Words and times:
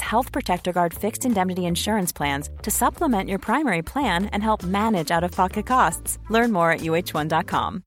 Health 0.00 0.32
Protector 0.32 0.72
Guard 0.72 0.94
fixed 0.94 1.24
indemnity 1.24 1.66
insurance 1.66 2.12
plans 2.12 2.48
to 2.62 2.70
supplement 2.70 3.28
your 3.28 3.38
primary 3.38 3.82
plan 3.82 4.26
and 4.32 4.42
help 4.42 4.64
manage 4.64 5.10
out 5.10 5.24
of 5.24 5.30
pocket 5.30 5.66
costs. 5.66 6.18
Learn 6.30 6.52
more 6.52 6.70
at 6.72 6.80
uh1.com. 6.80 7.82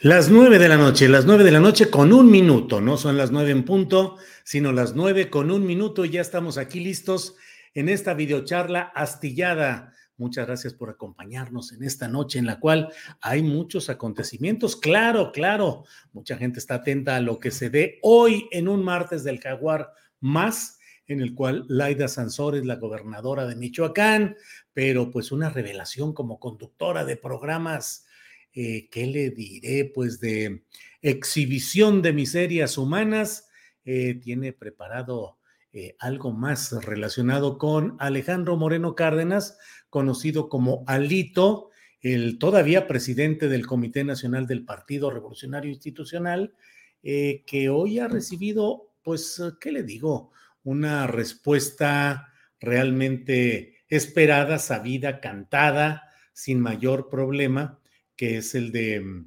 Las 0.00 0.28
nueve 0.28 0.58
de 0.58 0.68
la 0.68 0.76
noche, 0.76 1.08
las 1.08 1.24
nueve 1.24 1.42
de 1.42 1.50
la 1.50 1.58
noche 1.58 1.88
con 1.88 2.12
un 2.12 2.30
minuto, 2.30 2.82
no 2.82 2.98
son 2.98 3.16
las 3.16 3.30
nueve 3.30 3.50
en 3.50 3.64
punto, 3.64 4.18
sino 4.44 4.70
las 4.70 4.94
nueve 4.94 5.30
con 5.30 5.50
un 5.50 5.66
minuto 5.66 6.04
y 6.04 6.10
ya 6.10 6.20
estamos 6.20 6.58
aquí 6.58 6.80
listos 6.80 7.34
en 7.72 7.88
esta 7.88 8.12
videocharla 8.12 8.82
astillada. 8.94 9.95
Muchas 10.18 10.46
gracias 10.46 10.72
por 10.72 10.88
acompañarnos 10.88 11.72
en 11.72 11.82
esta 11.82 12.08
noche 12.08 12.38
en 12.38 12.46
la 12.46 12.58
cual 12.58 12.90
hay 13.20 13.42
muchos 13.42 13.90
acontecimientos. 13.90 14.76
Claro, 14.76 15.30
claro, 15.30 15.84
mucha 16.12 16.38
gente 16.38 16.58
está 16.58 16.76
atenta 16.76 17.16
a 17.16 17.20
lo 17.20 17.38
que 17.38 17.50
se 17.50 17.68
dé 17.68 17.98
hoy 18.02 18.48
en 18.50 18.68
un 18.68 18.82
martes 18.82 19.24
del 19.24 19.40
jaguar 19.40 19.92
más, 20.20 20.78
en 21.06 21.20
el 21.20 21.34
cual 21.34 21.66
Laida 21.68 22.08
Sansores, 22.08 22.64
la 22.64 22.76
gobernadora 22.76 23.46
de 23.46 23.56
Michoacán, 23.56 24.36
pero 24.72 25.10
pues 25.10 25.32
una 25.32 25.50
revelación 25.50 26.14
como 26.14 26.40
conductora 26.40 27.04
de 27.04 27.16
programas, 27.16 28.06
eh, 28.54 28.88
¿qué 28.90 29.06
le 29.06 29.30
diré? 29.30 29.84
Pues 29.94 30.18
de 30.18 30.64
exhibición 31.02 32.00
de 32.00 32.14
miserias 32.14 32.78
humanas, 32.78 33.48
eh, 33.84 34.14
tiene 34.14 34.52
preparado 34.52 35.38
eh, 35.72 35.94
algo 35.98 36.32
más 36.32 36.72
relacionado 36.84 37.58
con 37.58 37.96
Alejandro 38.00 38.56
Moreno 38.56 38.94
Cárdenas, 38.94 39.58
conocido 39.90 40.48
como 40.48 40.84
Alito, 40.86 41.70
el 42.00 42.38
todavía 42.38 42.86
presidente 42.86 43.48
del 43.48 43.66
Comité 43.66 44.04
Nacional 44.04 44.46
del 44.46 44.64
Partido 44.64 45.10
Revolucionario 45.10 45.70
Institucional, 45.70 46.54
eh, 47.02 47.42
que 47.46 47.68
hoy 47.68 47.98
ha 47.98 48.08
recibido, 48.08 48.92
pues, 49.02 49.42
¿qué 49.60 49.72
le 49.72 49.82
digo? 49.82 50.30
Una 50.62 51.06
respuesta 51.06 52.32
realmente 52.60 53.76
esperada, 53.88 54.58
sabida, 54.58 55.20
cantada, 55.20 56.10
sin 56.32 56.60
mayor 56.60 57.08
problema, 57.08 57.80
que 58.16 58.38
es 58.38 58.54
el 58.54 58.72
de... 58.72 59.24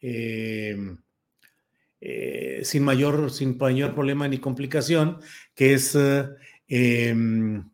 Eh, 0.00 0.76
eh, 2.02 2.60
sin, 2.64 2.82
mayor, 2.82 3.30
sin 3.30 3.58
mayor 3.58 3.94
problema 3.94 4.26
ni 4.26 4.38
complicación, 4.38 5.20
que 5.54 5.74
es 5.74 5.94
em, 6.66 7.70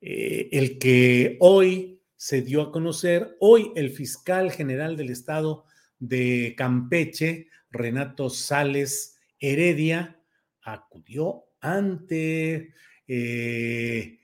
eh, 0.00 0.48
el 0.52 0.78
que 0.78 1.36
hoy 1.40 2.02
se 2.16 2.42
dio 2.42 2.62
a 2.62 2.72
conocer, 2.72 3.36
hoy 3.40 3.72
el 3.76 3.90
fiscal 3.90 4.50
general 4.50 4.96
del 4.96 5.10
estado 5.10 5.64
de 5.98 6.54
Campeche, 6.56 7.48
Renato 7.70 8.30
Sales 8.30 9.18
Heredia, 9.38 10.20
acudió 10.62 11.44
ante, 11.60 12.74
eh, 13.06 14.18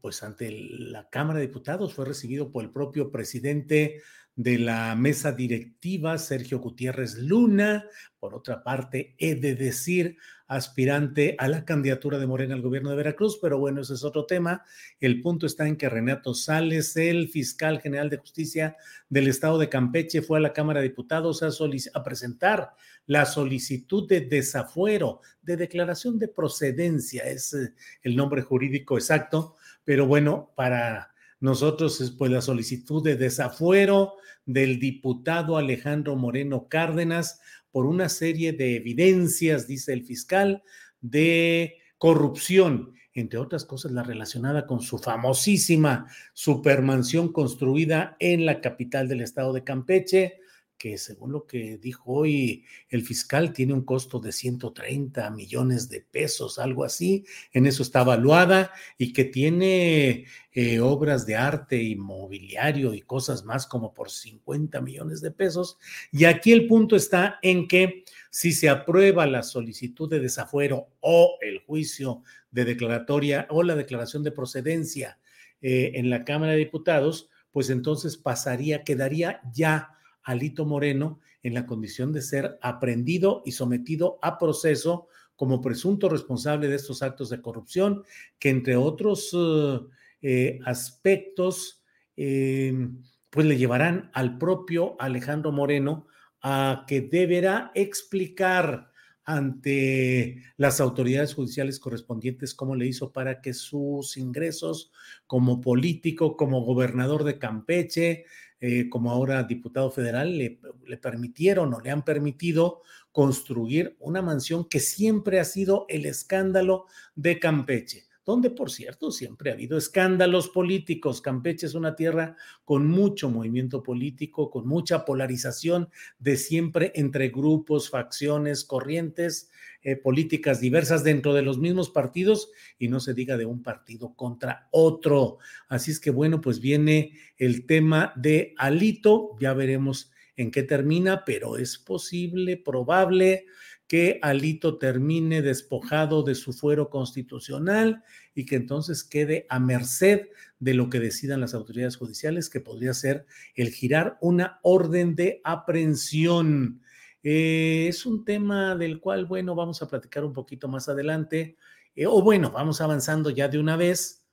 pues 0.00 0.22
ante 0.22 0.50
la 0.50 1.08
Cámara 1.08 1.40
de 1.40 1.46
Diputados, 1.46 1.94
fue 1.94 2.04
recibido 2.04 2.50
por 2.50 2.64
el 2.64 2.70
propio 2.70 3.10
presidente 3.10 4.02
de 4.34 4.58
la 4.58 4.94
mesa 4.94 5.32
directiva, 5.32 6.16
Sergio 6.18 6.58
Gutiérrez 6.58 7.18
Luna. 7.18 7.84
Por 8.18 8.34
otra 8.34 8.62
parte, 8.62 9.14
he 9.18 9.34
de 9.34 9.54
decir, 9.54 10.16
aspirante 10.46 11.34
a 11.38 11.48
la 11.48 11.64
candidatura 11.64 12.18
de 12.18 12.26
Morena 12.26 12.54
al 12.54 12.62
gobierno 12.62 12.90
de 12.90 12.96
Veracruz, 12.96 13.38
pero 13.40 13.58
bueno, 13.58 13.80
ese 13.80 13.94
es 13.94 14.04
otro 14.04 14.26
tema. 14.26 14.64
El 15.00 15.20
punto 15.22 15.46
está 15.46 15.66
en 15.66 15.76
que 15.76 15.88
Renato 15.88 16.34
Sales, 16.34 16.96
el 16.96 17.28
fiscal 17.28 17.80
general 17.80 18.10
de 18.10 18.18
justicia 18.18 18.76
del 19.08 19.28
estado 19.28 19.58
de 19.58 19.68
Campeche, 19.68 20.22
fue 20.22 20.38
a 20.38 20.42
la 20.42 20.52
Cámara 20.52 20.80
de 20.80 20.88
Diputados 20.88 21.42
a, 21.42 21.48
a 21.94 22.02
presentar 22.02 22.74
la 23.06 23.24
solicitud 23.24 24.06
de 24.06 24.20
desafuero, 24.20 25.20
de 25.40 25.56
declaración 25.56 26.18
de 26.18 26.28
procedencia, 26.28 27.24
es 27.24 27.54
eh, 27.54 27.72
el 28.02 28.14
nombre 28.14 28.42
jurídico 28.42 28.96
exacto, 28.96 29.56
pero 29.84 30.06
bueno, 30.06 30.52
para 30.54 31.11
nosotros 31.42 32.00
es 32.00 32.12
pues 32.12 32.30
la 32.30 32.40
solicitud 32.40 33.02
de 33.02 33.16
desafuero 33.16 34.14
del 34.46 34.78
diputado 34.78 35.56
Alejandro 35.56 36.14
Moreno 36.14 36.68
Cárdenas 36.68 37.40
por 37.72 37.86
una 37.86 38.08
serie 38.08 38.52
de 38.52 38.76
evidencias, 38.76 39.66
dice 39.66 39.92
el 39.92 40.04
fiscal, 40.04 40.62
de 41.00 41.78
corrupción, 41.98 42.92
entre 43.12 43.40
otras 43.40 43.64
cosas 43.64 43.90
la 43.90 44.04
relacionada 44.04 44.68
con 44.68 44.82
su 44.82 44.98
famosísima 44.98 46.06
supermansión 46.32 47.32
construida 47.32 48.16
en 48.20 48.46
la 48.46 48.60
capital 48.60 49.08
del 49.08 49.22
estado 49.22 49.52
de 49.52 49.64
Campeche, 49.64 50.41
que 50.82 50.98
según 50.98 51.30
lo 51.30 51.46
que 51.46 51.78
dijo 51.78 52.12
hoy 52.12 52.64
el 52.88 53.04
fiscal 53.04 53.52
tiene 53.52 53.72
un 53.72 53.82
costo 53.84 54.18
de 54.18 54.32
130 54.32 55.30
millones 55.30 55.88
de 55.88 56.00
pesos, 56.00 56.58
algo 56.58 56.82
así, 56.82 57.24
en 57.52 57.66
eso 57.66 57.84
está 57.84 58.00
evaluada 58.00 58.72
y 58.98 59.12
que 59.12 59.22
tiene 59.22 60.26
eh, 60.52 60.80
obras 60.80 61.24
de 61.24 61.36
arte 61.36 61.80
y 61.80 61.94
mobiliario 61.94 62.94
y 62.94 63.00
cosas 63.00 63.44
más 63.44 63.68
como 63.68 63.94
por 63.94 64.10
50 64.10 64.80
millones 64.80 65.20
de 65.20 65.30
pesos. 65.30 65.78
Y 66.10 66.24
aquí 66.24 66.50
el 66.50 66.66
punto 66.66 66.96
está 66.96 67.38
en 67.42 67.68
que 67.68 68.02
si 68.30 68.50
se 68.50 68.68
aprueba 68.68 69.24
la 69.28 69.44
solicitud 69.44 70.10
de 70.10 70.18
desafuero 70.18 70.88
o 70.98 71.38
el 71.42 71.60
juicio 71.60 72.24
de 72.50 72.64
declaratoria 72.64 73.46
o 73.50 73.62
la 73.62 73.76
declaración 73.76 74.24
de 74.24 74.32
procedencia 74.32 75.20
eh, 75.60 75.92
en 75.94 76.10
la 76.10 76.24
Cámara 76.24 76.54
de 76.54 76.58
Diputados, 76.58 77.28
pues 77.52 77.70
entonces 77.70 78.16
pasaría, 78.16 78.82
quedaría 78.82 79.42
ya 79.54 79.92
Alito 80.22 80.64
Moreno 80.64 81.20
en 81.42 81.54
la 81.54 81.66
condición 81.66 82.12
de 82.12 82.22
ser 82.22 82.58
aprendido 82.62 83.42
y 83.44 83.52
sometido 83.52 84.18
a 84.22 84.38
proceso 84.38 85.08
como 85.36 85.60
presunto 85.60 86.08
responsable 86.08 86.68
de 86.68 86.76
estos 86.76 87.02
actos 87.02 87.30
de 87.30 87.40
corrupción, 87.40 88.04
que 88.38 88.50
entre 88.50 88.76
otros 88.76 89.30
eh, 89.34 89.80
eh, 90.22 90.60
aspectos, 90.64 91.82
em, 92.16 93.02
pues 93.30 93.46
le 93.46 93.56
llevarán 93.56 94.10
al 94.14 94.38
propio 94.38 94.94
Alejandro 95.00 95.50
Moreno 95.50 96.06
a 96.42 96.84
que 96.86 97.00
deberá 97.00 97.72
explicar 97.74 98.92
ante 99.24 100.42
las 100.56 100.80
autoridades 100.80 101.34
judiciales 101.34 101.78
correspondientes 101.78 102.54
cómo 102.54 102.74
le 102.74 102.86
hizo 102.86 103.12
para 103.12 103.40
que 103.40 103.54
sus 103.54 104.16
ingresos 104.16 104.90
como 105.26 105.60
político, 105.60 106.36
como 106.36 106.62
gobernador 106.62 107.24
de 107.24 107.38
Campeche, 107.38 108.24
eh, 108.64 108.88
como 108.88 109.10
ahora 109.10 109.42
diputado 109.42 109.90
federal, 109.90 110.38
le, 110.38 110.60
le, 110.86 110.96
permitieron 110.96 111.74
o 111.74 111.80
le 111.80 111.90
han 111.90 112.04
permitido 112.04 112.82
construir 113.10 113.96
una 113.98 114.22
mansión 114.22 114.68
que 114.68 114.78
siempre 114.78 115.40
ha 115.40 115.44
sido 115.44 115.84
el 115.88 116.06
escándalo 116.06 116.86
de 117.16 117.40
Campeche 117.40 118.11
donde 118.24 118.50
por 118.50 118.70
cierto 118.70 119.10
siempre 119.10 119.50
ha 119.50 119.54
habido 119.54 119.76
escándalos 119.76 120.48
políticos. 120.48 121.20
Campeche 121.20 121.66
es 121.66 121.74
una 121.74 121.96
tierra 121.96 122.36
con 122.64 122.86
mucho 122.86 123.30
movimiento 123.30 123.82
político, 123.82 124.50
con 124.50 124.66
mucha 124.66 125.04
polarización 125.04 125.88
de 126.18 126.36
siempre 126.36 126.92
entre 126.94 127.30
grupos, 127.30 127.90
facciones, 127.90 128.64
corrientes 128.64 129.50
eh, 129.82 129.96
políticas 129.96 130.60
diversas 130.60 131.02
dentro 131.02 131.34
de 131.34 131.42
los 131.42 131.58
mismos 131.58 131.90
partidos 131.90 132.52
y 132.78 132.86
no 132.88 133.00
se 133.00 133.14
diga 133.14 133.36
de 133.36 133.46
un 133.46 133.62
partido 133.62 134.14
contra 134.14 134.68
otro. 134.70 135.38
Así 135.68 135.90
es 135.90 135.98
que 135.98 136.10
bueno, 136.10 136.40
pues 136.40 136.60
viene 136.60 137.14
el 137.36 137.66
tema 137.66 138.12
de 138.14 138.54
Alito, 138.58 139.36
ya 139.40 139.54
veremos 139.54 140.12
en 140.36 140.50
qué 140.50 140.62
termina, 140.62 141.24
pero 141.24 141.56
es 141.56 141.78
posible, 141.78 142.56
probable 142.56 143.46
que 143.92 144.18
Alito 144.22 144.78
termine 144.78 145.42
despojado 145.42 146.22
de 146.22 146.34
su 146.34 146.54
fuero 146.54 146.88
constitucional 146.88 148.02
y 148.34 148.46
que 148.46 148.56
entonces 148.56 149.04
quede 149.04 149.44
a 149.50 149.60
merced 149.60 150.28
de 150.58 150.72
lo 150.72 150.88
que 150.88 150.98
decidan 150.98 151.42
las 151.42 151.52
autoridades 151.52 151.96
judiciales, 151.96 152.48
que 152.48 152.60
podría 152.60 152.94
ser 152.94 153.26
el 153.54 153.68
girar 153.68 154.16
una 154.22 154.60
orden 154.62 155.14
de 155.14 155.42
aprehensión. 155.44 156.80
Eh, 157.22 157.84
es 157.86 158.06
un 158.06 158.24
tema 158.24 158.76
del 158.76 158.98
cual, 158.98 159.26
bueno, 159.26 159.54
vamos 159.54 159.82
a 159.82 159.88
platicar 159.88 160.24
un 160.24 160.32
poquito 160.32 160.68
más 160.68 160.88
adelante, 160.88 161.58
eh, 161.94 162.06
o 162.06 162.22
bueno, 162.22 162.50
vamos 162.50 162.80
avanzando 162.80 163.28
ya 163.28 163.48
de 163.48 163.58
una 163.58 163.76
vez, 163.76 164.24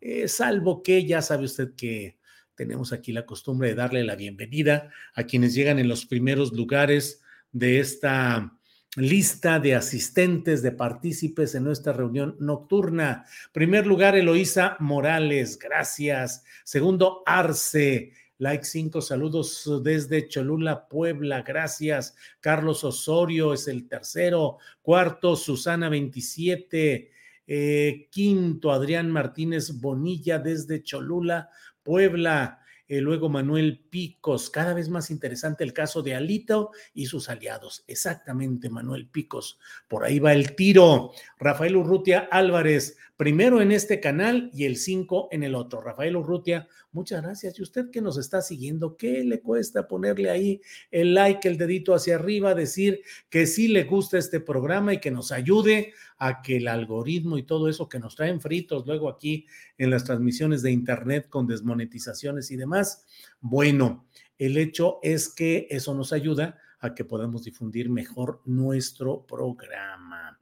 eh, 0.00 0.28
salvo 0.28 0.82
que 0.82 1.04
ya 1.04 1.20
sabe 1.20 1.44
usted 1.44 1.74
que 1.76 2.16
tenemos 2.54 2.90
aquí 2.94 3.12
la 3.12 3.26
costumbre 3.26 3.68
de 3.68 3.74
darle 3.74 4.02
la 4.02 4.16
bienvenida 4.16 4.90
a 5.14 5.24
quienes 5.24 5.52
llegan 5.52 5.78
en 5.78 5.88
los 5.88 6.06
primeros 6.06 6.54
lugares 6.54 7.20
de 7.52 7.80
esta 7.80 8.53
lista 8.96 9.58
de 9.58 9.74
asistentes, 9.74 10.62
de 10.62 10.72
partícipes 10.72 11.54
en 11.54 11.64
nuestra 11.64 11.92
reunión 11.92 12.36
nocturna. 12.38 13.26
Primer 13.52 13.86
lugar, 13.86 14.16
Eloísa 14.16 14.76
Morales, 14.80 15.58
gracias. 15.58 16.44
Segundo, 16.64 17.22
Arce. 17.26 18.12
Like 18.38 18.64
5, 18.64 19.00
saludos 19.00 19.70
desde 19.84 20.26
Cholula, 20.26 20.88
Puebla, 20.88 21.42
gracias. 21.42 22.16
Carlos 22.40 22.82
Osorio 22.82 23.54
es 23.54 23.68
el 23.68 23.86
tercero. 23.86 24.58
Cuarto, 24.82 25.36
Susana 25.36 25.88
27. 25.88 27.10
Eh, 27.46 28.08
quinto, 28.10 28.72
Adrián 28.72 29.10
Martínez 29.10 29.80
Bonilla 29.80 30.38
desde 30.38 30.82
Cholula, 30.82 31.48
Puebla. 31.82 32.63
Eh, 32.86 33.00
luego 33.00 33.28
Manuel 33.28 33.80
Picos, 33.90 34.50
cada 34.50 34.74
vez 34.74 34.88
más 34.88 35.10
interesante 35.10 35.64
el 35.64 35.72
caso 35.72 36.02
de 36.02 36.14
Alito 36.14 36.70
y 36.92 37.06
sus 37.06 37.28
aliados. 37.28 37.84
Exactamente, 37.86 38.68
Manuel 38.68 39.08
Picos. 39.08 39.58
Por 39.88 40.04
ahí 40.04 40.18
va 40.18 40.32
el 40.32 40.54
tiro. 40.54 41.12
Rafael 41.38 41.76
Urrutia 41.76 42.28
Álvarez, 42.30 42.96
primero 43.16 43.60
en 43.60 43.70
este 43.72 44.00
canal 44.00 44.50
y 44.52 44.64
el 44.64 44.76
5 44.76 45.28
en 45.30 45.42
el 45.42 45.54
otro. 45.54 45.80
Rafael 45.80 46.16
Urrutia, 46.16 46.68
muchas 46.92 47.22
gracias. 47.22 47.58
Y 47.58 47.62
usted 47.62 47.90
que 47.90 48.00
nos 48.00 48.18
está 48.18 48.42
siguiendo, 48.42 48.96
¿qué 48.96 49.24
le 49.24 49.40
cuesta 49.40 49.86
ponerle 49.86 50.30
ahí 50.30 50.60
el 50.90 51.14
like, 51.14 51.46
el 51.48 51.56
dedito 51.56 51.94
hacia 51.94 52.16
arriba, 52.16 52.54
decir 52.54 53.02
que 53.30 53.46
sí 53.46 53.68
le 53.68 53.84
gusta 53.84 54.18
este 54.18 54.40
programa 54.40 54.94
y 54.94 55.00
que 55.00 55.10
nos 55.10 55.32
ayude 55.32 55.92
a 56.18 56.42
que 56.42 56.56
el 56.56 56.68
algoritmo 56.68 57.38
y 57.38 57.44
todo 57.44 57.68
eso 57.68 57.88
que 57.88 57.98
nos 57.98 58.16
traen 58.16 58.40
fritos 58.40 58.86
luego 58.86 59.08
aquí 59.08 59.46
en 59.78 59.90
las 59.90 60.04
transmisiones 60.04 60.62
de 60.62 60.72
Internet 60.72 61.28
con 61.28 61.46
desmonetizaciones 61.46 62.50
y 62.50 62.56
demás. 62.56 63.04
Bueno, 63.40 64.06
el 64.38 64.56
hecho 64.56 64.98
es 65.02 65.28
que 65.28 65.68
eso 65.70 65.94
nos 65.94 66.12
ayuda 66.12 66.58
a 66.80 66.94
que 66.94 67.04
podamos 67.04 67.44
difundir 67.44 67.88
mejor 67.88 68.42
nuestro 68.44 69.24
programa. 69.26 70.38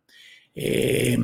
Eh, 0.54 1.16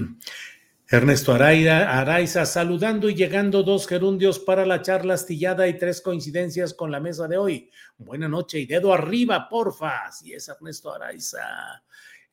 Ernesto 0.90 1.34
Araira, 1.34 2.00
Araiza 2.00 2.46
saludando 2.46 3.10
y 3.10 3.14
llegando 3.14 3.62
dos 3.62 3.86
gerundios 3.86 4.38
para 4.38 4.64
la 4.64 4.80
charla 4.80 5.12
astillada 5.14 5.68
y 5.68 5.76
tres 5.76 6.00
coincidencias 6.00 6.72
con 6.72 6.90
la 6.90 6.98
mesa 6.98 7.28
de 7.28 7.36
hoy. 7.36 7.70
Buena 7.98 8.26
noche 8.26 8.60
y 8.60 8.64
dedo 8.64 8.94
arriba, 8.94 9.50
porfa. 9.50 10.10
Si 10.10 10.32
es 10.32 10.48
Ernesto 10.48 10.90
Araiza. 10.90 11.82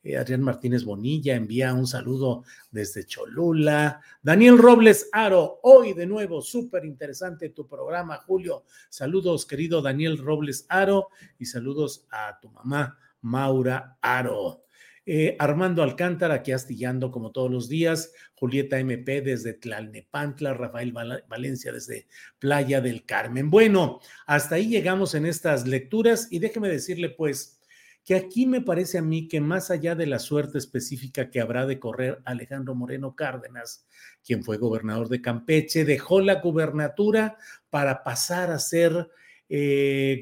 Eh, 0.02 0.16
Adrián 0.16 0.40
Martínez 0.40 0.84
Bonilla 0.84 1.34
envía 1.34 1.74
un 1.74 1.86
saludo 1.86 2.44
desde 2.70 3.04
Cholula. 3.04 4.00
Daniel 4.22 4.56
Robles 4.56 5.10
Aro, 5.12 5.60
hoy 5.62 5.92
de 5.92 6.06
nuevo, 6.06 6.40
súper 6.40 6.86
interesante 6.86 7.50
tu 7.50 7.68
programa, 7.68 8.16
Julio. 8.16 8.64
Saludos, 8.88 9.44
querido 9.44 9.82
Daniel 9.82 10.16
Robles 10.16 10.64
Aro, 10.70 11.08
y 11.38 11.44
saludos 11.44 12.06
a 12.10 12.40
tu 12.40 12.48
mamá, 12.48 12.98
Maura 13.20 13.98
Aro. 14.00 14.65
Eh, 15.08 15.36
Armando 15.38 15.84
Alcántara, 15.84 16.34
aquí 16.34 16.50
astillando 16.50 17.12
como 17.12 17.30
todos 17.30 17.48
los 17.48 17.68
días. 17.68 18.12
Julieta 18.34 18.80
MP 18.80 19.20
desde 19.20 19.54
Tlalnepantla, 19.54 20.52
Rafael 20.52 20.92
Valencia 20.92 21.72
desde 21.72 22.08
Playa 22.40 22.80
del 22.80 23.06
Carmen. 23.06 23.48
Bueno, 23.48 24.00
hasta 24.26 24.56
ahí 24.56 24.68
llegamos 24.68 25.14
en 25.14 25.24
estas 25.26 25.64
lecturas 25.64 26.26
y 26.32 26.40
déjeme 26.40 26.68
decirle 26.68 27.10
pues 27.10 27.60
que 28.04 28.16
aquí 28.16 28.46
me 28.46 28.60
parece 28.60 28.98
a 28.98 29.02
mí 29.02 29.28
que 29.28 29.40
más 29.40 29.70
allá 29.70 29.94
de 29.94 30.06
la 30.06 30.18
suerte 30.18 30.58
específica 30.58 31.30
que 31.30 31.40
habrá 31.40 31.66
de 31.66 31.78
correr 31.78 32.20
Alejandro 32.24 32.74
Moreno 32.74 33.14
Cárdenas, 33.14 33.86
quien 34.24 34.42
fue 34.42 34.58
gobernador 34.58 35.08
de 35.08 35.20
Campeche, 35.20 35.84
dejó 35.84 36.20
la 36.20 36.40
gubernatura 36.40 37.36
para 37.70 38.02
pasar 38.02 38.50
a 38.50 38.58
ser 38.58 39.08
eh, 39.48 40.20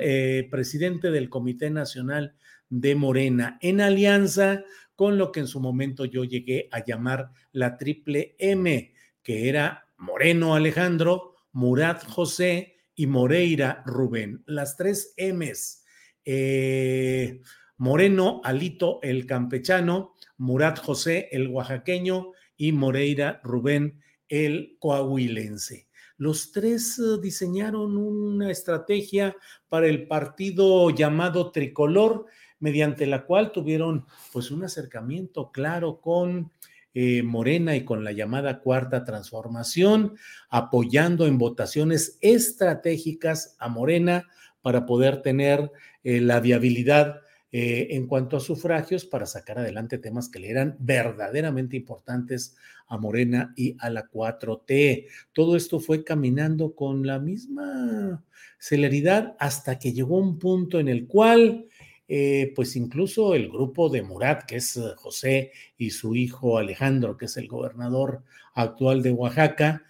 eh, 0.00 0.48
presidente 0.50 1.10
del 1.10 1.28
Comité 1.28 1.70
Nacional 1.70 2.34
de 2.68 2.94
Morena, 2.94 3.58
en 3.60 3.80
alianza 3.80 4.64
con 4.94 5.18
lo 5.18 5.30
que 5.30 5.40
en 5.40 5.46
su 5.46 5.60
momento 5.60 6.04
yo 6.04 6.24
llegué 6.24 6.68
a 6.72 6.84
llamar 6.84 7.30
la 7.52 7.76
triple 7.76 8.34
M, 8.38 8.94
que 9.22 9.48
era 9.48 9.88
Moreno 9.98 10.54
Alejandro, 10.54 11.34
Murat 11.52 12.04
José 12.04 12.76
y 12.94 13.06
Moreira 13.06 13.82
Rubén, 13.86 14.42
las 14.46 14.76
tres 14.76 15.14
M's 15.16 15.84
eh, 16.26 17.40
Moreno 17.78 18.40
Alito 18.42 18.98
el 19.02 19.26
campechano, 19.26 20.14
Murat 20.38 20.78
José 20.78 21.28
el 21.30 21.48
oaxaqueño 21.48 22.32
y 22.56 22.72
Moreira 22.72 23.40
Rubén 23.44 24.00
el 24.28 24.76
coahuilense. 24.80 25.85
Los 26.18 26.52
tres 26.52 26.98
eh, 26.98 27.20
diseñaron 27.20 27.96
una 27.96 28.50
estrategia 28.50 29.36
para 29.68 29.86
el 29.86 30.06
partido 30.06 30.90
llamado 30.90 31.50
Tricolor, 31.50 32.26
mediante 32.58 33.06
la 33.06 33.26
cual 33.26 33.52
tuvieron 33.52 34.06
pues 34.32 34.50
un 34.50 34.64
acercamiento 34.64 35.52
claro 35.52 36.00
con 36.00 36.52
eh, 36.94 37.22
Morena 37.22 37.76
y 37.76 37.84
con 37.84 38.04
la 38.04 38.12
llamada 38.12 38.60
Cuarta 38.60 39.04
Transformación, 39.04 40.16
apoyando 40.48 41.26
en 41.26 41.36
votaciones 41.36 42.16
estratégicas 42.22 43.54
a 43.58 43.68
Morena 43.68 44.24
para 44.62 44.86
poder 44.86 45.20
tener 45.20 45.70
eh, 46.02 46.22
la 46.22 46.40
viabilidad 46.40 47.20
eh, 47.52 47.88
en 47.90 48.08
cuanto 48.08 48.36
a 48.36 48.40
sufragios 48.40 49.04
para 49.04 49.24
sacar 49.24 49.60
adelante 49.60 49.98
temas 49.98 50.28
que 50.28 50.40
le 50.40 50.50
eran 50.50 50.76
verdaderamente 50.80 51.76
importantes 51.76 52.56
a 52.88 52.98
Morena 52.98 53.54
y 53.56 53.76
a 53.78 53.88
la 53.88 54.08
4T. 54.08 55.06
Todo 55.32 55.56
esto 55.56 55.78
fue 55.78 56.02
caminando 56.02 56.74
con 56.74 57.06
la 57.06 57.20
misma 57.20 58.24
celeridad 58.58 59.36
hasta 59.38 59.78
que 59.78 59.92
llegó 59.92 60.18
un 60.18 60.40
punto 60.40 60.80
en 60.80 60.88
el 60.88 61.06
cual, 61.06 61.66
eh, 62.08 62.52
pues 62.56 62.74
incluso 62.74 63.34
el 63.34 63.48
grupo 63.48 63.88
de 63.90 64.02
Murat, 64.02 64.44
que 64.44 64.56
es 64.56 64.80
José, 64.96 65.52
y 65.78 65.90
su 65.90 66.16
hijo 66.16 66.58
Alejandro, 66.58 67.16
que 67.16 67.26
es 67.26 67.36
el 67.36 67.46
gobernador 67.46 68.24
actual 68.54 69.02
de 69.02 69.12
Oaxaca, 69.12 69.84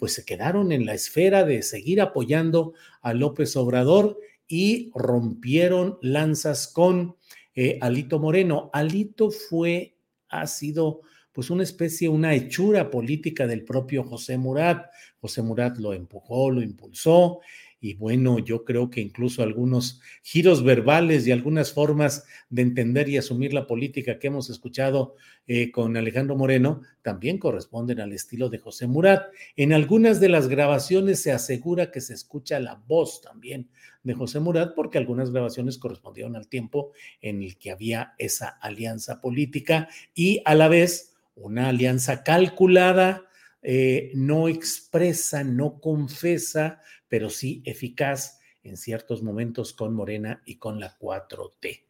pues 0.00 0.14
se 0.14 0.24
quedaron 0.24 0.72
en 0.72 0.84
la 0.84 0.94
esfera 0.94 1.44
de 1.44 1.62
seguir 1.62 2.00
apoyando 2.00 2.74
a 3.02 3.14
López 3.14 3.56
Obrador 3.56 4.18
y 4.52 4.90
rompieron 4.96 5.96
lanzas 6.02 6.66
con 6.66 7.14
eh, 7.54 7.78
Alito 7.80 8.18
Moreno. 8.18 8.68
Alito 8.72 9.30
fue, 9.30 9.96
ha 10.28 10.48
sido 10.48 11.02
pues 11.32 11.50
una 11.50 11.62
especie, 11.62 12.08
una 12.08 12.34
hechura 12.34 12.90
política 12.90 13.46
del 13.46 13.64
propio 13.64 14.02
José 14.02 14.36
Murat. 14.36 14.90
José 15.20 15.42
Murat 15.42 15.78
lo 15.78 15.92
empujó, 15.92 16.50
lo 16.50 16.62
impulsó 16.62 17.38
y 17.80 17.94
bueno, 17.94 18.38
yo 18.38 18.64
creo 18.64 18.90
que 18.90 19.00
incluso 19.00 19.42
algunos 19.42 20.00
giros 20.22 20.62
verbales 20.62 21.26
y 21.26 21.32
algunas 21.32 21.72
formas 21.72 22.24
de 22.50 22.60
entender 22.60 23.08
y 23.08 23.16
asumir 23.16 23.54
la 23.54 23.66
política 23.66 24.18
que 24.18 24.26
hemos 24.26 24.50
escuchado 24.50 25.16
eh, 25.46 25.70
con 25.70 25.96
Alejandro 25.96 26.36
Moreno 26.36 26.82
también 27.00 27.38
corresponden 27.38 28.00
al 28.00 28.12
estilo 28.12 28.50
de 28.50 28.58
José 28.58 28.86
Murat. 28.86 29.28
En 29.56 29.72
algunas 29.72 30.20
de 30.20 30.28
las 30.28 30.48
grabaciones 30.48 31.22
se 31.22 31.32
asegura 31.32 31.90
que 31.90 32.02
se 32.02 32.12
escucha 32.12 32.60
la 32.60 32.82
voz 32.86 33.22
también 33.22 33.70
de 34.02 34.12
José 34.12 34.40
Murat 34.40 34.74
porque 34.74 34.98
algunas 34.98 35.30
grabaciones 35.30 35.78
correspondieron 35.78 36.36
al 36.36 36.48
tiempo 36.48 36.92
en 37.22 37.42
el 37.42 37.56
que 37.56 37.70
había 37.70 38.12
esa 38.18 38.48
alianza 38.48 39.22
política 39.22 39.88
y 40.14 40.42
a 40.44 40.54
la 40.54 40.68
vez 40.68 41.16
una 41.34 41.68
alianza 41.68 42.22
calculada, 42.22 43.24
eh, 43.62 44.10
no 44.14 44.48
expresa, 44.48 45.44
no 45.44 45.80
confesa, 45.80 46.80
pero 47.08 47.30
sí 47.30 47.62
eficaz 47.64 48.40
en 48.62 48.76
ciertos 48.76 49.22
momentos 49.22 49.72
con 49.72 49.94
Morena 49.94 50.42
y 50.44 50.56
con 50.56 50.80
la 50.80 50.98
4T. 50.98 51.84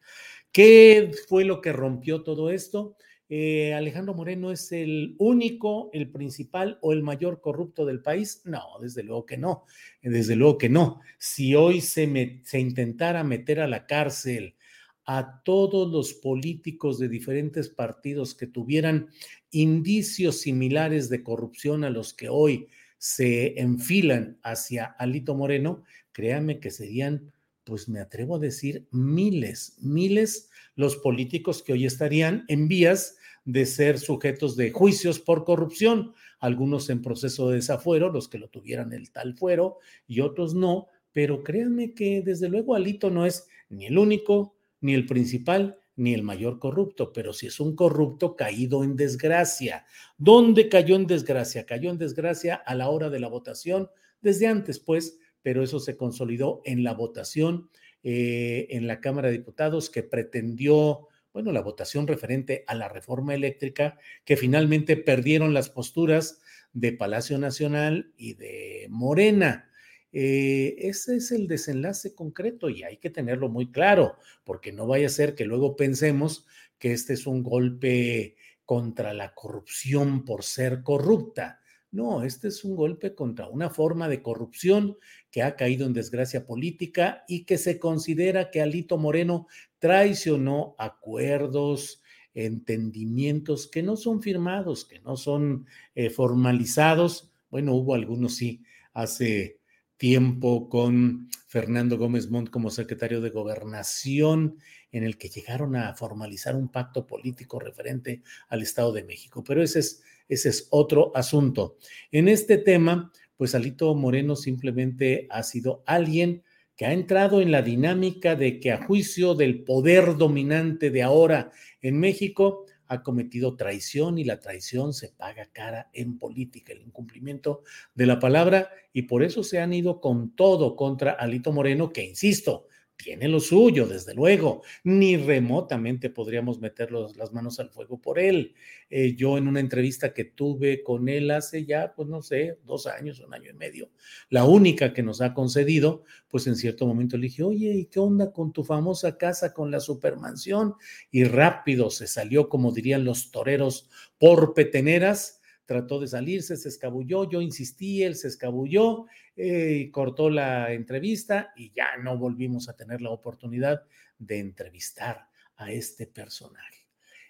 ¿Qué 0.53 1.13
fue 1.29 1.45
lo 1.45 1.61
que 1.61 1.73
rompió 1.73 2.23
todo 2.23 2.51
esto? 2.51 2.97
Eh, 3.29 3.75
Alejandro 3.75 4.13
Moreno 4.13 4.51
es 4.51 4.73
el 4.73 5.15
único, 5.19 5.91
el 5.93 6.11
principal 6.11 6.79
o 6.83 6.93
el 6.93 7.05
mayor 7.05 7.41
corrupto 7.41 7.87
del 7.87 8.03
país? 8.03 8.43
No, 8.45 8.61
desde 8.81 9.05
luego 9.05 9.25
que 9.25 9.39
no, 9.39 9.67
desde 10.03 10.35
luego 10.35 10.59
que 10.59 10.69
no. 10.69 11.01
Si 11.19 11.55
hoy 11.55 11.81
se, 11.81 12.41
se 12.43 12.59
intentara 12.59 13.23
meter 13.23 13.61
a 13.61 13.69
la 13.69 13.87
cárcel 13.87 14.57
a 15.05 15.43
todos 15.45 15.91
los 15.91 16.15
políticos 16.15 16.99
de 16.99 17.09
diferentes 17.09 17.69
partidos 17.69 18.35
que 18.35 18.47
tuvieran 18.47 19.11
indicios 19.51 20.41
similares 20.41 21.09
de 21.09 21.23
corrupción 21.23 21.85
a 21.85 21.91
los 21.91 22.15
que 22.15 22.29
hoy 22.29 22.69
se 22.99 23.59
enfilan 23.61 24.39
hacia 24.43 24.85
Alito 24.85 25.35
Moreno, 25.35 25.85
créanme 26.13 26.61
que 26.61 26.71
serían, 26.71 27.33
pues 27.65 27.89
me 27.89 28.01
atrevo 28.01 28.37
a 28.37 28.41
decir, 28.41 28.87
miles, 28.91 29.77
miles 29.81 30.51
los 30.77 30.97
políticos 30.97 31.63
que 31.63 31.73
hoy 31.73 31.87
estarían 31.87 32.45
en 32.49 32.69
vías 32.69 33.17
de 33.45 33.67
ser 33.67 33.99
sujetos 33.99 34.57
de 34.57 34.71
juicios 34.71 35.19
por 35.19 35.45
corrupción. 35.45 36.15
algunos 36.41 36.89
en 36.89 37.03
proceso 37.03 37.51
de 37.51 37.57
desafuero, 37.57 38.11
los 38.11 38.29
que 38.29 38.39
lo 38.39 38.49
tuvieran 38.49 38.95
el 38.95 39.11
tal 39.11 39.37
fuero 39.37 39.77
y 40.07 40.21
otros 40.21 40.55
no, 40.55 40.87
pero 41.13 41.43
créanme 41.43 41.93
que 41.93 42.23
desde 42.23 42.49
luego 42.49 42.75
Alito 42.75 43.11
no 43.11 43.27
es 43.27 43.47
ni 43.69 43.87
el 43.87 43.99
único, 43.99 44.55
ni 44.81 44.95
el 44.95 45.05
principal, 45.05 45.77
ni 46.01 46.15
el 46.15 46.23
mayor 46.23 46.59
corrupto, 46.59 47.13
pero 47.13 47.35
si 47.35 47.49
es 47.49 47.61
un 47.61 47.77
corrupto 47.77 48.35
caído 48.35 48.83
en 48.83 48.97
desgracia. 48.97 49.85
¿Dónde 50.17 50.71
cayó 50.71 50.97
en 50.97 51.07
desgracia? 51.07 51.67
Cayó 51.67 51.91
en 51.91 51.99
desgracia 51.99 52.55
a 52.55 52.75
la 52.75 52.89
hora 52.89 53.11
de 53.11 53.21
la 53.21 53.29
votación, 53.29 53.91
desde 54.23 54.47
antes, 54.47 54.79
pues, 54.79 55.19
pero 55.43 55.63
eso 55.63 55.79
se 55.79 55.99
consolidó 55.99 56.63
en 56.65 56.85
la 56.85 56.95
votación 56.95 57.69
eh, 58.03 58.67
en 58.71 58.87
la 58.87 59.03
Cámara 59.03 59.29
de 59.29 59.37
Diputados 59.37 59.91
que 59.91 60.03
pretendió, 60.03 61.09
bueno, 61.35 61.53
la 61.53 61.61
votación 61.61 62.07
referente 62.07 62.65
a 62.67 62.75
la 62.75 62.89
reforma 62.89 63.35
eléctrica, 63.35 63.99
que 64.25 64.39
finalmente 64.39 64.97
perdieron 64.97 65.53
las 65.53 65.69
posturas 65.69 66.41
de 66.73 66.93
Palacio 66.93 67.37
Nacional 67.37 68.15
y 68.17 68.35
de 68.35 68.87
Morena. 68.89 69.70
Eh, 70.13 70.77
ese 70.79 71.17
es 71.17 71.31
el 71.31 71.47
desenlace 71.47 72.15
concreto 72.15 72.69
y 72.69 72.83
hay 72.83 72.97
que 72.97 73.11
tenerlo 73.11 73.49
muy 73.49 73.71
claro, 73.71 74.17
porque 74.45 74.73
no 74.73 74.87
vaya 74.87 75.07
a 75.07 75.11
ser 75.11 75.35
que 75.35 75.45
luego 75.45 75.77
pensemos 75.77 76.47
que 76.79 76.93
este 76.93 77.13
es 77.13 77.27
un 77.27 77.43
golpe 77.43 78.37
contra 78.65 79.13
la 79.13 79.35
corrupción 79.35 80.25
por 80.25 80.43
ser 80.43 80.83
corrupta. 80.83 81.61
No, 81.93 82.23
este 82.23 82.49
es 82.49 82.65
un 82.65 82.77
golpe 82.77 83.15
contra 83.15 83.49
una 83.49 83.69
forma 83.69 84.09
de 84.09 84.23
corrupción 84.23 84.97
que 85.31 85.43
ha 85.43 85.57
caído 85.57 85.87
en 85.87 85.93
desgracia 85.93 86.47
política 86.47 87.25
y 87.27 87.45
que 87.45 87.59
se 87.59 87.81
considera 87.81 88.51
que 88.51 88.61
Alito 88.61 88.97
Moreno 88.97 89.49
traicionó 89.81 90.77
acuerdos, 90.79 92.01
entendimientos 92.33 93.69
que 93.69 93.83
no 93.83 93.97
son 93.97 94.23
firmados, 94.23 94.85
que 94.85 95.01
no 95.01 95.17
son 95.17 95.67
eh, 95.97 96.11
formalizados. 96.11 97.33
Bueno, 97.51 97.75
hubo 97.75 97.95
algunos 97.95 98.37
sí 98.37 98.63
hace 98.93 99.60
tiempo 100.01 100.71
con 100.71 101.29
Fernando 101.47 101.99
Gómez 101.99 102.31
Montt 102.31 102.49
como 102.49 102.71
secretario 102.71 103.21
de 103.21 103.29
Gobernación, 103.29 104.57
en 104.93 105.05
el 105.05 105.19
que 105.19 105.29
llegaron 105.29 105.77
a 105.77 105.95
formalizar 105.95 106.57
un 106.57 106.73
pacto 106.73 107.07
político 107.07 107.61
referente 107.61 108.23
al 108.49 108.63
Estado 108.63 108.93
de 108.93 109.05
México. 109.05 109.45
Pero 109.45 109.63
ese 109.63 109.81
es, 109.81 110.03
ese 110.27 110.49
es 110.49 110.69
otro 110.71 111.15
asunto. 111.15 111.77
En 112.11 112.29
este 112.29 112.57
tema, 112.57 113.13
pues 113.37 113.55
Alito 113.55 113.95
Moreno 113.95 114.37
simplemente 114.37 115.27
ha 115.29 115.43
sido 115.43 115.83
alguien 115.85 116.45
que 116.77 116.87
ha 116.87 116.95
entrado 116.95 117.43
en 117.43 117.53
la 117.53 117.61
dinámica 117.61 118.37
de 118.37 118.59
que 118.59 118.73
a 118.73 118.87
juicio 118.87 119.35
del 119.35 119.65
poder 119.65 120.17
dominante 120.17 120.89
de 120.89 121.03
ahora 121.03 121.53
en 121.83 122.01
México, 122.01 122.65
ha 122.91 123.05
cometido 123.05 123.55
traición 123.55 124.19
y 124.19 124.25
la 124.25 124.41
traición 124.41 124.93
se 124.93 125.11
paga 125.11 125.47
cara 125.53 125.89
en 125.93 126.19
política, 126.19 126.73
el 126.73 126.83
incumplimiento 126.83 127.63
de 127.95 128.07
la 128.07 128.19
palabra 128.19 128.69
y 128.93 129.03
por 129.03 129.23
eso 129.23 129.45
se 129.45 129.61
han 129.61 129.73
ido 129.73 130.01
con 130.01 130.35
todo 130.35 130.75
contra 130.75 131.13
Alito 131.13 131.53
Moreno, 131.53 131.93
que 131.93 132.03
insisto, 132.03 132.67
tiene 133.03 133.29
lo 133.29 133.41
suyo, 133.41 133.87
desde 133.87 134.15
luego. 134.15 134.63
Ni 134.85 135.17
remotamente 135.17 136.11
podríamos 136.11 136.61
meter 136.61 136.93
las 136.93 137.33
manos 137.33 137.59
al 137.61 137.71
fuego 137.71 138.01
por 138.01 138.19
él. 138.19 138.55
Eh, 138.89 139.15
yo 139.15 139.39
en 139.39 139.49
una 139.49 139.61
entrevista 139.61 140.13
que 140.13 140.25
tuve 140.25 140.83
con 140.83 141.09
él 141.09 141.31
hace 141.31 141.65
ya, 141.65 141.93
pues 141.95 142.09
no 142.09 142.23
sé, 142.23 142.59
dos 142.65 142.87
años, 142.87 143.21
un 143.21 143.33
año 143.35 143.51
y 143.51 143.55
medio, 143.55 143.91
la 144.29 144.45
única 144.45 144.93
que 144.93 145.03
nos 145.03 145.21
ha 145.21 145.35
concedido, 145.35 146.05
pues 146.29 146.47
en 146.47 146.57
cierto 146.57 146.87
momento 146.87 147.17
le 147.17 147.29
dije, 147.29 147.43
oye, 147.43 147.73
¿y 147.73 147.87
qué 147.87 148.01
onda 148.01 148.33
con 148.33 148.53
tu 148.53 148.65
famosa 148.65 149.17
casa, 149.17 149.53
con 149.53 149.71
la 149.71 149.81
supermansión? 149.81 150.75
Y 151.11 151.25
rápido 151.25 151.91
se 151.91 152.07
salió, 152.07 152.49
como 152.49 152.73
dirían 152.73 153.05
los 153.05 153.31
toreros, 153.31 153.89
por 154.19 154.55
peteneras 154.55 155.40
trató 155.71 156.01
de 156.01 156.09
salirse, 156.09 156.57
se 156.57 156.69
escabulló, 156.69 157.31
yo 157.31 157.41
insistí, 157.41 158.03
él 158.03 158.17
se 158.17 158.27
escabulló, 158.27 159.07
eh, 159.37 159.89
cortó 159.93 160.29
la 160.29 160.73
entrevista 160.73 161.53
y 161.55 161.71
ya 161.73 161.97
no 162.03 162.19
volvimos 162.19 162.69
a 162.69 162.75
tener 162.75 163.01
la 163.01 163.11
oportunidad 163.11 163.85
de 164.19 164.41
entrevistar 164.41 165.29
a 165.55 165.71
este 165.71 166.09
personaje. 166.09 166.89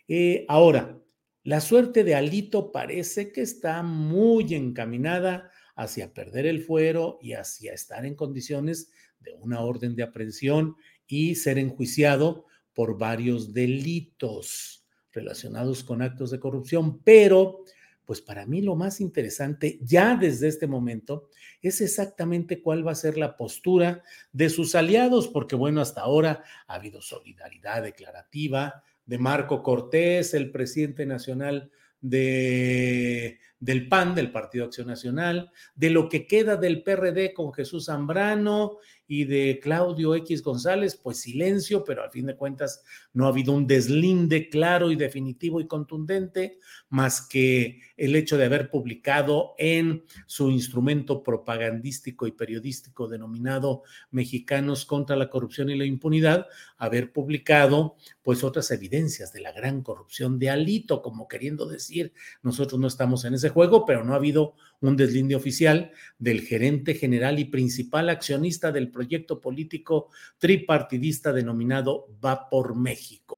Eh, 0.09 0.47
ahora, 0.49 0.99
la 1.43 1.61
suerte 1.61 2.03
de 2.03 2.15
Alito 2.15 2.73
parece 2.73 3.31
que 3.31 3.43
está 3.43 3.83
muy 3.83 4.55
encaminada 4.55 5.51
hacia 5.77 6.15
perder 6.15 6.47
el 6.47 6.63
fuero 6.63 7.19
y 7.21 7.35
hacia 7.35 7.75
estar 7.75 8.07
en 8.07 8.15
condiciones 8.15 8.91
de 9.19 9.35
una 9.35 9.61
orden 9.61 9.95
de 9.95 10.03
aprehensión 10.03 10.77
y 11.07 11.35
ser 11.35 11.59
enjuiciado 11.59 12.47
por 12.73 12.97
varios 12.97 13.53
delitos 13.53 14.87
relacionados 15.13 15.85
con 15.85 16.01
actos 16.01 16.31
de 16.31 16.41
corrupción, 16.41 17.03
pero 17.03 17.67
pues 18.11 18.21
para 18.21 18.45
mí 18.45 18.61
lo 18.61 18.75
más 18.75 19.01
interesante 19.01 19.79
ya 19.83 20.17
desde 20.17 20.49
este 20.49 20.67
momento 20.67 21.29
es 21.63 21.81
exactamente 21.81 22.61
cuál 22.61 22.85
va 22.85 22.91
a 22.91 22.97
ser 22.97 23.17
la 23.17 23.37
postura 23.37 24.03
de 24.33 24.51
sus 24.51 24.75
aliados, 24.75 25.29
porque 25.29 25.55
bueno, 25.55 25.81
hasta 25.81 26.01
ahora 26.01 26.43
ha 26.67 26.75
habido 26.75 27.01
solidaridad 27.03 27.85
declarativa 27.85 28.83
de 29.07 29.19
Marco 29.19 29.63
Cortés, 29.63 30.35
el 30.35 30.51
presidente 30.51 31.07
nacional 31.07 31.71
de, 32.01 33.39
del 33.61 33.87
PAN, 33.87 34.17
del 34.17 34.33
Partido 34.33 34.65
Acción 34.65 34.89
Nacional, 34.89 35.53
de 35.77 35.91
lo 35.91 36.09
que 36.09 36.27
queda 36.27 36.57
del 36.57 36.83
PRD 36.83 37.33
con 37.33 37.53
Jesús 37.53 37.87
Zambrano 37.87 38.79
y 39.11 39.25
de 39.25 39.59
Claudio 39.61 40.15
X 40.15 40.41
González, 40.41 40.95
pues 40.95 41.19
silencio, 41.19 41.83
pero 41.83 42.05
al 42.05 42.13
fin 42.13 42.27
de 42.27 42.37
cuentas 42.37 42.85
no 43.13 43.27
ha 43.27 43.31
habido 43.31 43.53
un 43.53 43.67
deslinde 43.67 44.49
claro 44.49 44.93
y 44.93 44.95
definitivo 44.95 45.61
y 45.61 45.67
contundente, 45.67 46.61
más 46.91 47.21
que 47.21 47.81
el 47.97 48.15
hecho 48.15 48.39
de 48.39 48.45
haber 48.45 48.71
publicado 48.71 49.57
en 49.59 50.05
su 50.27 50.53
instrumento 50.53 51.25
propagandístico 51.25 52.29
y 52.29 52.31
periodístico 52.31 53.09
denominado 53.09 53.83
Mexicanos 54.13 54.87
contra 54.87 55.17
la 55.17 55.29
corrupción 55.29 55.71
y 55.71 55.77
la 55.77 55.87
impunidad, 55.87 56.47
haber 56.79 57.13
publicado 57.13 57.97
pues 58.31 58.45
otras 58.45 58.71
evidencias 58.71 59.33
de 59.33 59.41
la 59.41 59.51
gran 59.51 59.83
corrupción 59.83 60.39
de 60.39 60.51
Alito, 60.51 61.03
como 61.03 61.27
queriendo 61.27 61.67
decir, 61.67 62.13
nosotros 62.45 62.81
no 62.81 62.87
estamos 62.87 63.25
en 63.25 63.35
ese 63.35 63.49
juego, 63.49 63.85
pero 63.85 64.05
no 64.05 64.13
ha 64.13 64.19
habido 64.19 64.55
un 64.81 64.97
deslinde 64.97 65.35
oficial 65.35 65.91
del 66.17 66.43
gerente 66.43 66.95
general 66.95 67.41
y 67.41 67.47
principal 67.47 68.09
accionista 68.09 68.71
del 68.71 68.93
proyecto 68.93 69.41
político 69.41 70.11
tripartidista 70.39 71.33
denominado 71.33 72.07
Va 72.25 72.49
por 72.49 72.77
México. 72.77 73.37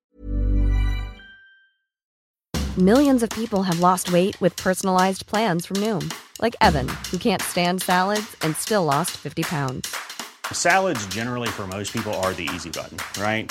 Millions 2.77 3.23
of 3.23 3.31
people 3.31 3.63
have 3.63 3.81
lost 3.81 4.13
weight 4.13 4.39
with 4.43 4.55
personalized 4.59 5.27
plans 5.27 5.65
from 5.65 5.79
Noom, 5.79 6.13
like 6.43 6.55
Evan, 6.61 6.87
who 7.11 7.17
can't 7.17 7.41
stand 7.41 7.81
salads 7.81 8.37
and 8.43 8.55
still 8.59 8.85
lost 8.85 9.13
50 9.13 9.43
pounds. 9.45 9.89
Salads 10.53 11.07
generally 11.07 11.49
for 11.49 11.67
most 11.67 11.95
people 11.95 12.13
are 12.21 12.35
the 12.35 12.47
easy 12.55 12.69
button, 12.69 12.99
right? 13.19 13.51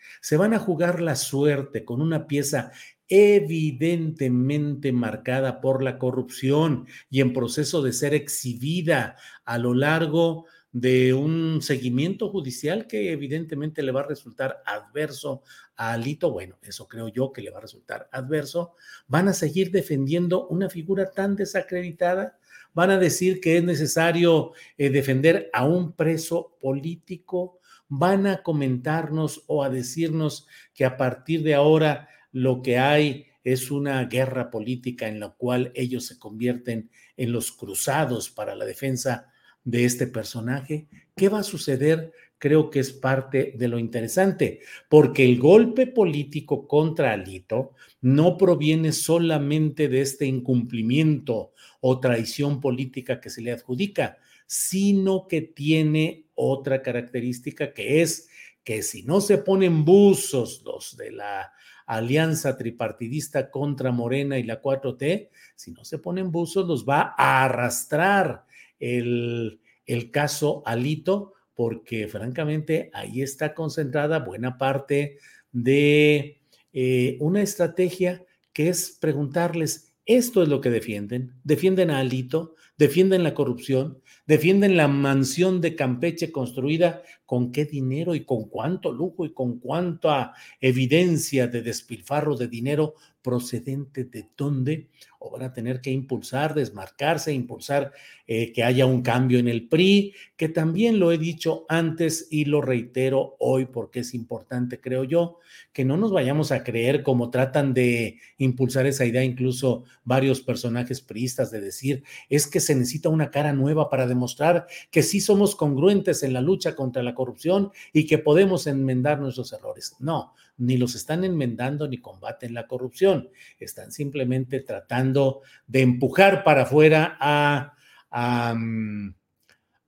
Se 0.21 0.37
van 0.37 0.53
a 0.53 0.59
jugar 0.59 1.01
la 1.01 1.17
suerte 1.17 1.83
con 1.83 2.01
una 2.01 2.27
pieza 2.27 2.71
evidentemente 3.09 4.93
marcada 4.93 5.59
por 5.59 5.83
la 5.83 5.97
corrupción 5.97 6.87
y 7.09 7.19
en 7.19 7.33
proceso 7.33 7.81
de 7.81 7.91
ser 7.91 8.13
exhibida 8.13 9.17
a 9.43 9.57
lo 9.57 9.73
largo 9.73 10.45
de 10.71 11.13
un 11.13 11.61
seguimiento 11.61 12.29
judicial 12.29 12.87
que 12.87 13.11
evidentemente 13.11 13.83
le 13.83 13.91
va 13.91 14.01
a 14.01 14.07
resultar 14.07 14.63
adverso 14.65 15.43
a 15.75 15.93
Alito, 15.93 16.31
bueno, 16.31 16.57
eso 16.61 16.87
creo 16.87 17.09
yo 17.09 17.33
que 17.33 17.41
le 17.41 17.51
va 17.51 17.57
a 17.57 17.63
resultar 17.63 18.07
adverso, 18.11 18.75
van 19.07 19.27
a 19.27 19.33
seguir 19.33 19.71
defendiendo 19.71 20.47
una 20.47 20.69
figura 20.69 21.11
tan 21.11 21.35
desacreditada, 21.35 22.37
van 22.73 22.91
a 22.91 22.97
decir 22.97 23.41
que 23.41 23.57
es 23.57 23.63
necesario 23.63 24.53
eh, 24.77 24.89
defender 24.89 25.49
a 25.51 25.65
un 25.65 25.91
preso 25.91 26.57
político, 26.61 27.59
van 27.93 28.25
a 28.25 28.41
comentarnos 28.41 29.43
o 29.47 29.65
a 29.65 29.69
decirnos 29.69 30.47
que 30.73 30.85
a 30.85 30.95
partir 30.95 31.43
de 31.43 31.55
ahora 31.55 32.07
lo 32.31 32.61
que 32.61 32.77
hay 32.77 33.25
es 33.43 33.69
una 33.69 34.05
guerra 34.05 34.49
política 34.49 35.09
en 35.09 35.19
la 35.19 35.31
cual 35.31 35.73
ellos 35.75 36.05
se 36.05 36.17
convierten 36.17 36.89
en 37.17 37.33
los 37.33 37.51
cruzados 37.51 38.29
para 38.29 38.55
la 38.55 38.63
defensa 38.63 39.27
de 39.65 39.83
este 39.83 40.07
personaje. 40.07 40.87
¿Qué 41.17 41.27
va 41.27 41.39
a 41.39 41.43
suceder? 41.43 42.13
Creo 42.37 42.69
que 42.69 42.79
es 42.79 42.93
parte 42.93 43.55
de 43.57 43.67
lo 43.67 43.77
interesante, 43.77 44.61
porque 44.87 45.25
el 45.25 45.37
golpe 45.37 45.85
político 45.85 46.69
contra 46.69 47.11
Alito 47.11 47.73
no 47.99 48.37
proviene 48.37 48.93
solamente 48.93 49.89
de 49.89 49.99
este 49.99 50.25
incumplimiento 50.27 51.51
o 51.81 51.99
traición 51.99 52.61
política 52.61 53.19
que 53.19 53.29
se 53.29 53.41
le 53.41 53.51
adjudica, 53.51 54.17
sino 54.51 55.29
que 55.29 55.41
tiene 55.41 56.25
otra 56.35 56.81
característica 56.81 57.73
que 57.73 58.01
es 58.01 58.27
que 58.65 58.83
si 58.83 59.03
no 59.03 59.21
se 59.21 59.37
ponen 59.37 59.85
buzos 59.85 60.61
los 60.65 60.97
de 60.97 61.09
la 61.11 61.53
alianza 61.85 62.57
tripartidista 62.57 63.49
contra 63.49 63.93
Morena 63.93 64.37
y 64.37 64.43
la 64.43 64.61
4T, 64.61 65.29
si 65.55 65.71
no 65.71 65.85
se 65.85 65.99
ponen 65.99 66.33
buzos, 66.33 66.67
los 66.67 66.83
va 66.83 67.15
a 67.17 67.45
arrastrar 67.45 68.43
el, 68.77 69.61
el 69.85 70.11
caso 70.11 70.63
Alito, 70.65 71.31
porque 71.55 72.09
francamente 72.09 72.91
ahí 72.93 73.21
está 73.21 73.53
concentrada 73.53 74.19
buena 74.19 74.57
parte 74.57 75.17
de 75.53 76.41
eh, 76.73 77.15
una 77.21 77.41
estrategia 77.41 78.25
que 78.51 78.67
es 78.67 78.97
preguntarles, 78.99 79.90
esto 80.17 80.43
es 80.43 80.49
lo 80.49 80.61
que 80.61 80.69
defienden, 80.69 81.33
defienden 81.43 81.91
a 81.91 81.99
Alito, 81.99 82.55
defienden 82.77 83.23
la 83.23 83.33
corrupción, 83.33 84.01
defienden 84.25 84.75
la 84.75 84.87
mansión 84.87 85.61
de 85.61 85.75
Campeche 85.75 86.31
construida 86.31 87.03
con 87.25 87.51
qué 87.51 87.65
dinero 87.65 88.15
y 88.15 88.25
con 88.25 88.49
cuánto 88.49 88.91
lujo 88.91 89.25
y 89.25 89.33
con 89.33 89.59
cuánta 89.59 90.33
evidencia 90.59 91.47
de 91.47 91.61
despilfarro 91.61 92.35
de 92.35 92.47
dinero 92.47 92.95
procedente 93.21 94.03
de 94.05 94.27
dónde, 94.35 94.89
o 95.23 95.29
van 95.29 95.43
a 95.43 95.53
tener 95.53 95.81
que 95.81 95.91
impulsar, 95.91 96.55
desmarcarse, 96.55 97.31
impulsar 97.31 97.91
eh, 98.25 98.51
que 98.51 98.63
haya 98.63 98.87
un 98.87 99.03
cambio 99.03 99.37
en 99.37 99.47
el 99.47 99.67
PRI, 99.67 100.15
que 100.35 100.49
también 100.49 100.99
lo 100.99 101.11
he 101.11 101.19
dicho 101.19 101.65
antes 101.69 102.27
y 102.31 102.45
lo 102.45 102.61
reitero 102.61 103.35
hoy 103.39 103.65
porque 103.65 103.99
es 103.99 104.15
importante, 104.15 104.81
creo 104.81 105.03
yo, 105.03 105.37
que 105.73 105.85
no 105.85 105.95
nos 105.95 106.11
vayamos 106.11 106.51
a 106.51 106.63
creer 106.63 107.03
como 107.03 107.29
tratan 107.29 107.75
de 107.75 108.19
impulsar 108.37 108.87
esa 108.87 109.05
idea 109.05 109.23
incluso 109.23 109.83
varios 110.03 110.41
personajes 110.41 111.01
priistas 111.01 111.51
de 111.51 111.61
decir, 111.61 112.03
es 112.27 112.47
que 112.47 112.59
se 112.59 112.73
necesita 112.73 113.09
una 113.09 113.29
cara 113.29 113.53
nueva 113.53 113.89
para 113.89 114.07
demostrar 114.07 114.65
que 114.89 115.03
sí 115.03 115.21
somos 115.21 115.55
congruentes 115.55 116.23
en 116.23 116.33
la 116.33 116.41
lucha 116.41 116.75
contra 116.75 117.03
la 117.03 117.13
corrupción 117.13 117.71
y 117.93 118.07
que 118.07 118.17
podemos 118.17 118.65
enmendar 118.65 119.19
nuestros 119.19 119.53
errores. 119.53 119.95
No, 119.99 120.33
ni 120.61 120.77
los 120.77 120.93
están 120.95 121.23
enmendando 121.23 121.87
ni 121.87 121.97
combaten 121.97 122.53
la 122.53 122.67
corrupción, 122.67 123.29
están 123.59 123.91
simplemente 123.91 124.59
tratando 124.59 125.41
de 125.65 125.81
empujar 125.81 126.43
para 126.43 126.63
afuera 126.63 127.17
a, 127.19 127.73
a, 128.11 128.53
mm, 128.53 129.15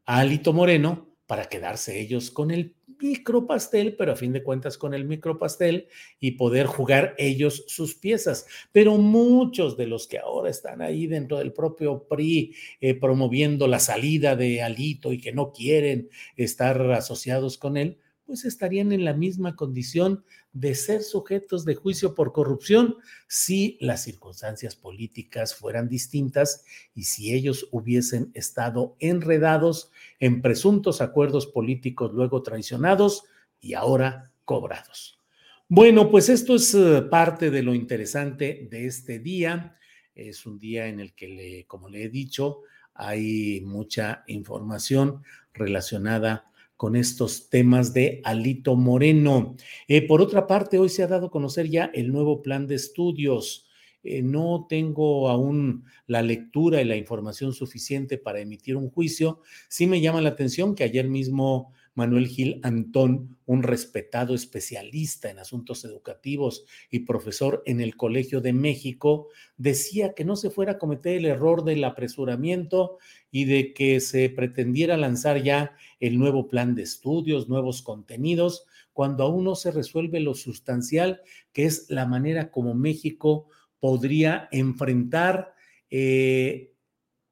Alito 0.05 0.51
Moreno 0.51 1.15
para 1.27 1.45
quedarse 1.45 1.99
ellos 1.99 2.31
con 2.31 2.49
el 2.49 2.75
micropastel, 2.99 3.95
pero 3.95 4.13
a 4.13 4.15
fin 4.15 4.33
de 4.33 4.43
cuentas 4.43 4.77
con 4.77 4.95
el 4.95 5.05
micropastel 5.05 5.87
y 6.19 6.31
poder 6.31 6.65
jugar 6.65 7.13
ellos 7.17 7.65
sus 7.67 7.95
piezas. 7.95 8.47
Pero 8.71 8.97
muchos 8.97 9.77
de 9.77 9.87
los 9.87 10.07
que 10.07 10.17
ahora 10.17 10.49
están 10.49 10.81
ahí 10.81 11.05
dentro 11.05 11.37
del 11.37 11.53
propio 11.53 12.07
PRI 12.07 12.55
eh, 12.81 12.95
promoviendo 12.95 13.67
la 13.67 13.79
salida 13.79 14.35
de 14.35 14.63
Alito 14.63 15.13
y 15.13 15.21
que 15.21 15.33
no 15.33 15.51
quieren 15.51 16.09
estar 16.35 16.91
asociados 16.91 17.57
con 17.57 17.77
él, 17.77 17.99
pues 18.25 18.45
estarían 18.45 18.91
en 18.91 19.05
la 19.05 19.13
misma 19.13 19.55
condición 19.55 20.23
de 20.53 20.75
ser 20.75 21.03
sujetos 21.03 21.65
de 21.65 21.75
juicio 21.75 22.15
por 22.15 22.31
corrupción 22.31 22.97
si 23.27 23.77
las 23.81 24.03
circunstancias 24.03 24.75
políticas 24.75 25.55
fueran 25.55 25.89
distintas 25.89 26.65
y 26.95 27.03
si 27.03 27.33
ellos 27.33 27.67
hubiesen 27.71 28.31
estado 28.33 28.95
enredados 28.99 29.91
en 30.19 30.41
presuntos 30.41 31.01
acuerdos 31.01 31.47
políticos 31.47 32.11
luego 32.13 32.43
traicionados 32.43 33.25
y 33.59 33.73
ahora 33.73 34.31
cobrados. 34.45 35.19
Bueno, 35.67 36.11
pues 36.11 36.29
esto 36.29 36.55
es 36.55 36.73
eh, 36.75 37.01
parte 37.09 37.49
de 37.49 37.63
lo 37.63 37.73
interesante 37.73 38.67
de 38.69 38.85
este 38.85 39.19
día. 39.19 39.75
Es 40.13 40.45
un 40.45 40.59
día 40.59 40.87
en 40.87 40.99
el 40.99 41.13
que, 41.13 41.65
como 41.67 41.89
le 41.89 42.03
he 42.03 42.09
dicho, 42.09 42.61
hay 42.93 43.61
mucha 43.61 44.23
información 44.27 45.23
relacionada 45.53 46.51
con 46.83 46.97
estos 46.97 47.49
temas 47.49 47.93
de 47.93 48.19
Alito 48.25 48.75
Moreno. 48.75 49.55
Eh, 49.87 50.05
por 50.05 50.21
otra 50.21 50.47
parte, 50.47 50.79
hoy 50.79 50.89
se 50.89 51.01
ha 51.01 51.07
dado 51.07 51.27
a 51.27 51.31
conocer 51.31 51.69
ya 51.69 51.89
el 51.93 52.11
nuevo 52.11 52.41
plan 52.41 52.67
de 52.67 52.75
estudios. 52.75 53.69
Eh, 54.03 54.21
no 54.21 54.65
tengo 54.67 55.29
aún 55.29 55.85
la 56.07 56.21
lectura 56.21 56.81
y 56.81 56.83
la 56.83 56.97
información 56.97 57.53
suficiente 57.53 58.17
para 58.17 58.41
emitir 58.41 58.75
un 58.75 58.89
juicio. 58.89 59.39
Sí 59.69 59.87
me 59.87 60.01
llama 60.01 60.19
la 60.19 60.27
atención 60.27 60.75
que 60.75 60.83
ayer 60.83 61.07
mismo 61.07 61.71
Manuel 61.95 62.27
Gil 62.27 62.59
Antón, 62.63 63.37
un 63.45 63.63
respetado 63.63 64.33
especialista 64.33 65.29
en 65.29 65.39
asuntos 65.39 65.85
educativos 65.85 66.65
y 66.89 67.01
profesor 67.01 67.61
en 67.65 67.81
el 67.81 67.95
Colegio 67.95 68.41
de 68.41 68.53
México, 68.53 69.29
decía 69.57 70.13
que 70.13 70.25
no 70.25 70.35
se 70.35 70.49
fuera 70.49 70.73
a 70.73 70.77
cometer 70.77 71.17
el 71.17 71.25
error 71.25 71.63
del 71.63 71.83
apresuramiento 71.83 72.97
y 73.31 73.45
de 73.45 73.73
que 73.73 73.99
se 73.99 74.29
pretendiera 74.29 74.97
lanzar 74.97 75.43
ya 75.43 75.75
el 75.99 76.17
nuevo 76.17 76.47
plan 76.47 76.75
de 76.75 76.83
estudios, 76.83 77.47
nuevos 77.47 77.81
contenidos, 77.81 78.65
cuando 78.91 79.23
aún 79.23 79.43
no 79.43 79.55
se 79.55 79.71
resuelve 79.71 80.19
lo 80.19 80.35
sustancial, 80.35 81.21
que 81.51 81.65
es 81.65 81.89
la 81.89 82.05
manera 82.05 82.51
como 82.51 82.73
México 82.73 83.47
podría 83.79 84.47
enfrentar 84.51 85.53
eh, 85.89 86.73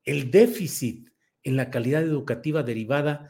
el 0.03 0.31
déficit 0.31 1.09
en 1.43 1.55
la 1.55 1.69
calidad 1.69 2.03
educativa 2.03 2.63
derivada 2.63 3.29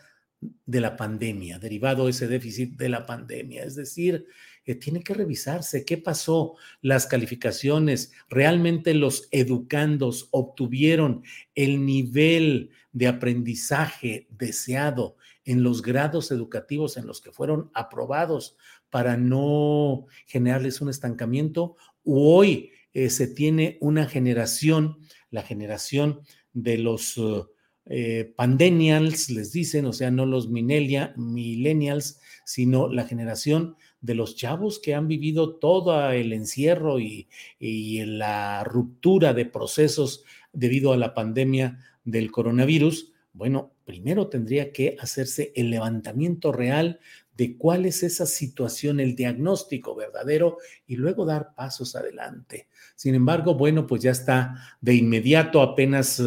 de 0.65 0.82
la 0.82 0.95
pandemia, 0.95 1.60
derivado 1.60 2.10
ese 2.10 2.27
déficit 2.27 2.77
de 2.77 2.89
la 2.89 3.06
pandemia. 3.06 3.63
Es 3.63 3.75
decir, 3.75 4.25
eh, 4.65 4.75
tiene 4.75 5.01
que 5.04 5.13
revisarse 5.13 5.86
qué 5.86 5.97
pasó, 5.97 6.56
las 6.82 7.08
calificaciones, 7.08 8.12
realmente 8.30 8.93
los 8.93 9.27
educandos 9.32 10.30
obtuvieron 10.32 11.23
el 11.56 11.86
nivel 11.86 12.71
de 12.91 13.08
aprendizaje 13.08 14.27
deseado 14.32 15.15
en 15.45 15.63
los 15.63 15.82
grados 15.82 16.32
educativos 16.32 16.97
en 16.97 17.08
los 17.08 17.21
que 17.21 17.32
fueron 17.32 17.71
aprobados 17.73 18.58
para 18.89 19.17
no 19.17 20.06
generarles 20.27 20.82
un 20.82 20.89
estancamiento, 20.89 21.75
hoy 22.04 22.71
eh, 22.93 23.10
se 23.10 23.27
tiene 23.27 23.77
una 23.80 24.06
generación, 24.06 24.97
la 25.30 25.43
generación 25.43 26.21
de 26.54 26.77
los... 26.77 27.17
Uh, 27.17 27.50
eh, 27.85 28.33
pandemials, 28.35 29.29
les 29.29 29.51
dicen, 29.51 29.85
o 29.85 29.93
sea, 29.93 30.11
no 30.11 30.25
los 30.25 30.49
millennials, 30.49 32.19
sino 32.45 32.87
la 32.87 33.05
generación 33.05 33.75
de 34.01 34.15
los 34.15 34.35
chavos 34.35 34.79
que 34.79 34.93
han 34.93 35.07
vivido 35.07 35.55
todo 35.55 36.11
el 36.11 36.33
encierro 36.33 36.99
y, 36.99 37.27
y 37.59 38.05
la 38.05 38.63
ruptura 38.63 39.33
de 39.33 39.45
procesos 39.45 40.23
debido 40.53 40.93
a 40.93 40.97
la 40.97 41.13
pandemia 41.13 41.79
del 42.03 42.31
coronavirus. 42.31 43.13
Bueno, 43.33 43.73
primero 43.85 44.27
tendría 44.27 44.71
que 44.71 44.97
hacerse 44.99 45.53
el 45.55 45.69
levantamiento 45.69 46.51
real 46.51 46.99
de 47.35 47.57
cuál 47.57 47.85
es 47.85 48.03
esa 48.03 48.25
situación, 48.25 48.99
el 48.99 49.15
diagnóstico 49.15 49.95
verdadero 49.95 50.57
y 50.85 50.97
luego 50.97 51.25
dar 51.25 51.55
pasos 51.55 51.95
adelante. 51.95 52.67
Sin 52.95 53.15
embargo, 53.15 53.55
bueno, 53.55 53.87
pues 53.87 54.01
ya 54.01 54.11
está 54.11 54.77
de 54.81 54.95
inmediato 54.95 55.61
apenas 55.61 56.21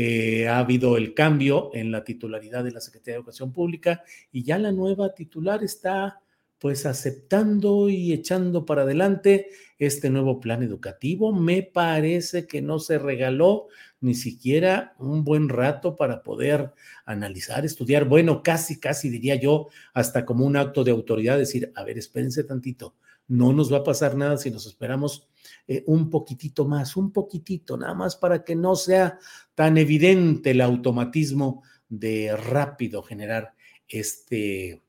eh, 0.00 0.46
ha 0.46 0.60
habido 0.60 0.96
el 0.96 1.12
cambio 1.12 1.72
en 1.74 1.90
la 1.90 2.04
titularidad 2.04 2.62
de 2.62 2.70
la 2.70 2.80
Secretaría 2.80 3.14
de 3.14 3.18
Educación 3.18 3.52
Pública 3.52 4.04
y 4.30 4.44
ya 4.44 4.56
la 4.56 4.70
nueva 4.70 5.12
titular 5.12 5.64
está 5.64 6.20
pues 6.60 6.86
aceptando 6.86 7.88
y 7.88 8.12
echando 8.12 8.64
para 8.64 8.82
adelante 8.82 9.48
este 9.76 10.08
nuevo 10.08 10.38
plan 10.38 10.62
educativo. 10.62 11.32
Me 11.32 11.64
parece 11.64 12.46
que 12.46 12.62
no 12.62 12.78
se 12.78 13.00
regaló 13.00 13.66
ni 14.00 14.14
siquiera 14.14 14.94
un 15.00 15.24
buen 15.24 15.48
rato 15.48 15.96
para 15.96 16.22
poder 16.22 16.72
analizar, 17.04 17.64
estudiar, 17.64 18.04
bueno, 18.04 18.44
casi, 18.44 18.78
casi 18.78 19.10
diría 19.10 19.34
yo, 19.34 19.66
hasta 19.94 20.24
como 20.24 20.46
un 20.46 20.56
acto 20.56 20.84
de 20.84 20.92
autoridad, 20.92 21.38
decir, 21.38 21.72
a 21.74 21.82
ver, 21.82 21.98
espérense 21.98 22.44
tantito, 22.44 22.94
no 23.28 23.52
nos 23.52 23.72
va 23.72 23.78
a 23.78 23.84
pasar 23.84 24.16
nada 24.16 24.38
si 24.38 24.50
nos 24.50 24.66
esperamos 24.66 25.28
eh, 25.66 25.84
un 25.86 26.10
poquitito 26.10 26.66
más, 26.66 26.96
un 26.96 27.12
poquitito, 27.12 27.76
nada 27.76 27.94
más 27.94 28.16
para 28.16 28.42
que 28.42 28.56
no 28.56 28.74
sea 28.74 29.18
tan 29.54 29.78
evidente 29.78 30.50
el 30.50 30.60
automatismo 30.60 31.62
de 31.88 32.36
rápido 32.36 33.02
generar 33.02 33.54
este, 33.86 34.82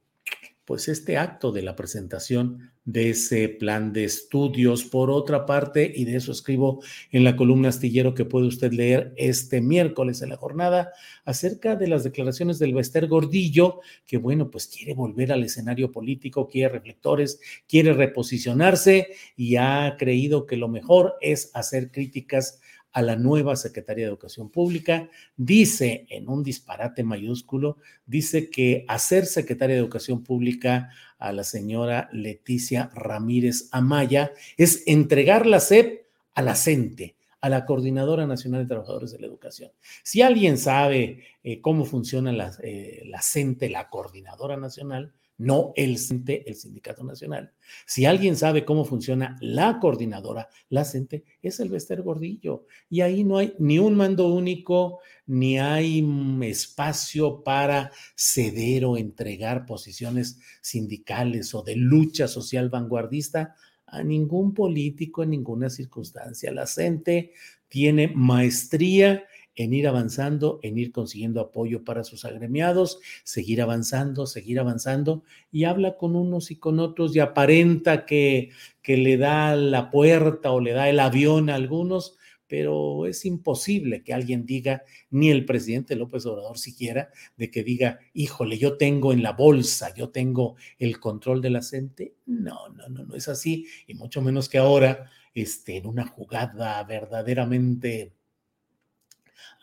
pues 0.69 0.87
este 0.87 1.17
acto 1.17 1.51
de 1.51 1.63
la 1.63 1.75
presentación 1.75 2.69
de 2.85 3.09
ese 3.09 3.49
plan 3.49 3.91
de 3.91 4.03
estudios. 4.03 4.83
Por 4.83 5.09
otra 5.09 5.47
parte, 5.47 5.91
y 5.95 6.05
de 6.05 6.17
eso 6.17 6.31
escribo 6.31 6.83
en 7.09 7.23
la 7.23 7.35
columna 7.35 7.69
astillero 7.69 8.13
que 8.13 8.23
puede 8.23 8.45
usted 8.45 8.71
leer 8.71 9.11
este 9.17 9.61
miércoles 9.61 10.21
en 10.21 10.29
la 10.29 10.37
jornada, 10.37 10.91
acerca 11.25 11.75
de 11.75 11.87
las 11.87 12.03
declaraciones 12.03 12.59
del 12.59 12.75
Bester 12.75 13.07
Gordillo, 13.07 13.79
que 14.05 14.17
bueno, 14.17 14.51
pues 14.51 14.67
quiere 14.67 14.93
volver 14.93 15.31
al 15.31 15.43
escenario 15.43 15.91
político, 15.91 16.47
quiere 16.47 16.69
reflectores, 16.71 17.41
quiere 17.67 17.93
reposicionarse 17.93 19.07
y 19.35 19.55
ha 19.55 19.95
creído 19.97 20.45
que 20.45 20.55
lo 20.55 20.67
mejor 20.67 21.15
es 21.19 21.49
hacer 21.55 21.89
críticas 21.89 22.61
a 22.91 23.01
la 23.01 23.15
nueva 23.15 23.55
Secretaría 23.55 24.05
de 24.05 24.09
Educación 24.09 24.49
Pública. 24.49 25.09
Dice 25.37 26.05
en 26.09 26.29
un 26.29 26.43
disparate 26.43 27.03
mayúsculo, 27.03 27.77
dice 28.05 28.49
que 28.49 28.85
hacer 28.87 29.25
Secretaria 29.25 29.75
de 29.75 29.81
Educación 29.81 30.23
Pública 30.23 30.89
a 31.17 31.31
la 31.31 31.43
señora 31.43 32.09
Leticia 32.11 32.89
Ramírez 32.93 33.69
Amaya 33.71 34.31
es 34.57 34.83
entregar 34.87 35.45
la 35.45 35.59
SEP 35.59 36.05
a 36.33 36.41
la 36.41 36.55
CENTE, 36.55 37.15
a 37.41 37.49
la 37.49 37.65
Coordinadora 37.65 38.25
Nacional 38.25 38.63
de 38.63 38.69
Trabajadores 38.69 39.11
de 39.11 39.19
la 39.19 39.27
Educación. 39.27 39.71
Si 40.03 40.21
alguien 40.21 40.57
sabe 40.57 41.23
eh, 41.43 41.61
cómo 41.61 41.85
funciona 41.85 42.31
la, 42.31 42.51
eh, 42.63 43.03
la 43.05 43.21
CENTE, 43.21 43.69
la 43.69 43.89
Coordinadora 43.89 44.57
Nacional, 44.57 45.13
no 45.39 45.73
el 45.75 45.97
CENTE, 45.97 46.43
el 46.47 46.55
Sindicato 46.55 47.03
Nacional. 47.03 47.51
Si 47.87 48.05
alguien 48.05 48.35
sabe 48.35 48.65
cómo 48.65 48.85
funciona 48.85 49.37
la 49.41 49.79
coordinadora, 49.79 50.49
la 50.69 50.85
CENTE, 50.85 51.23
es 51.41 51.59
el 51.59 51.69
Bester 51.69 52.01
Gordillo. 52.03 52.65
Y 52.89 53.01
ahí 53.01 53.23
no 53.23 53.37
hay 53.37 53.55
ni 53.57 53.79
un 53.79 53.95
mando 53.95 54.27
único, 54.27 54.99
ni 55.25 55.57
hay 55.57 56.05
espacio 56.43 57.41
para 57.41 57.91
ceder 58.15 58.85
o 58.85 58.97
entregar 58.97 59.65
posiciones 59.65 60.39
sindicales 60.61 61.55
o 61.55 61.63
de 61.63 61.75
lucha 61.75 62.27
social 62.27 62.69
vanguardista 62.69 63.55
a 63.87 64.03
ningún 64.03 64.53
político 64.53 65.23
en 65.23 65.31
ninguna 65.31 65.69
circunstancia. 65.69 66.51
La 66.51 66.67
CENTE 66.67 67.33
tiene 67.69 68.09
maestría 68.13 69.23
en 69.59 69.73
ir 69.73 69.89
avanzando, 69.89 70.61
en 70.63 70.77
ir 70.77 70.93
consiguiendo 70.93 71.41
apoyo 71.41 71.83
para 71.83 72.05
sus 72.05 72.23
agremiados, 72.23 73.01
seguir 73.25 73.61
avanzando, 73.61 74.25
seguir 74.25 74.57
avanzando, 74.57 75.25
y 75.51 75.65
habla 75.65 75.97
con 75.97 76.15
unos 76.15 76.49
y 76.49 76.55
con 76.55 76.79
otros 76.79 77.13
y 77.13 77.19
aparenta 77.19 78.05
que, 78.05 78.51
que 78.81 78.95
le 78.95 79.17
da 79.17 79.57
la 79.57 79.89
puerta 79.89 80.53
o 80.53 80.61
le 80.61 80.71
da 80.71 80.87
el 80.87 81.01
avión 81.01 81.49
a 81.49 81.55
algunos, 81.55 82.15
pero 82.47 83.05
es 83.05 83.25
imposible 83.25 84.01
que 84.01 84.13
alguien 84.13 84.45
diga, 84.45 84.83
ni 85.09 85.29
el 85.29 85.43
presidente 85.43 85.97
López 85.97 86.25
Obrador 86.25 86.57
siquiera, 86.57 87.09
de 87.35 87.51
que 87.51 87.61
diga, 87.61 87.99
híjole, 88.13 88.57
yo 88.57 88.77
tengo 88.77 89.11
en 89.11 89.21
la 89.21 89.33
bolsa, 89.33 89.93
yo 89.93 90.09
tengo 90.09 90.55
el 90.77 91.01
control 91.01 91.41
de 91.41 91.49
la 91.49 91.61
gente. 91.61 92.15
No, 92.25 92.69
no, 92.69 92.87
no, 92.87 93.03
no 93.03 93.13
es 93.13 93.27
así, 93.27 93.67
y 93.87 93.93
mucho 93.93 94.21
menos 94.21 94.47
que 94.47 94.57
ahora, 94.57 95.11
este, 95.33 95.75
en 95.75 95.85
una 95.85 96.07
jugada 96.07 96.81
verdaderamente 96.85 98.13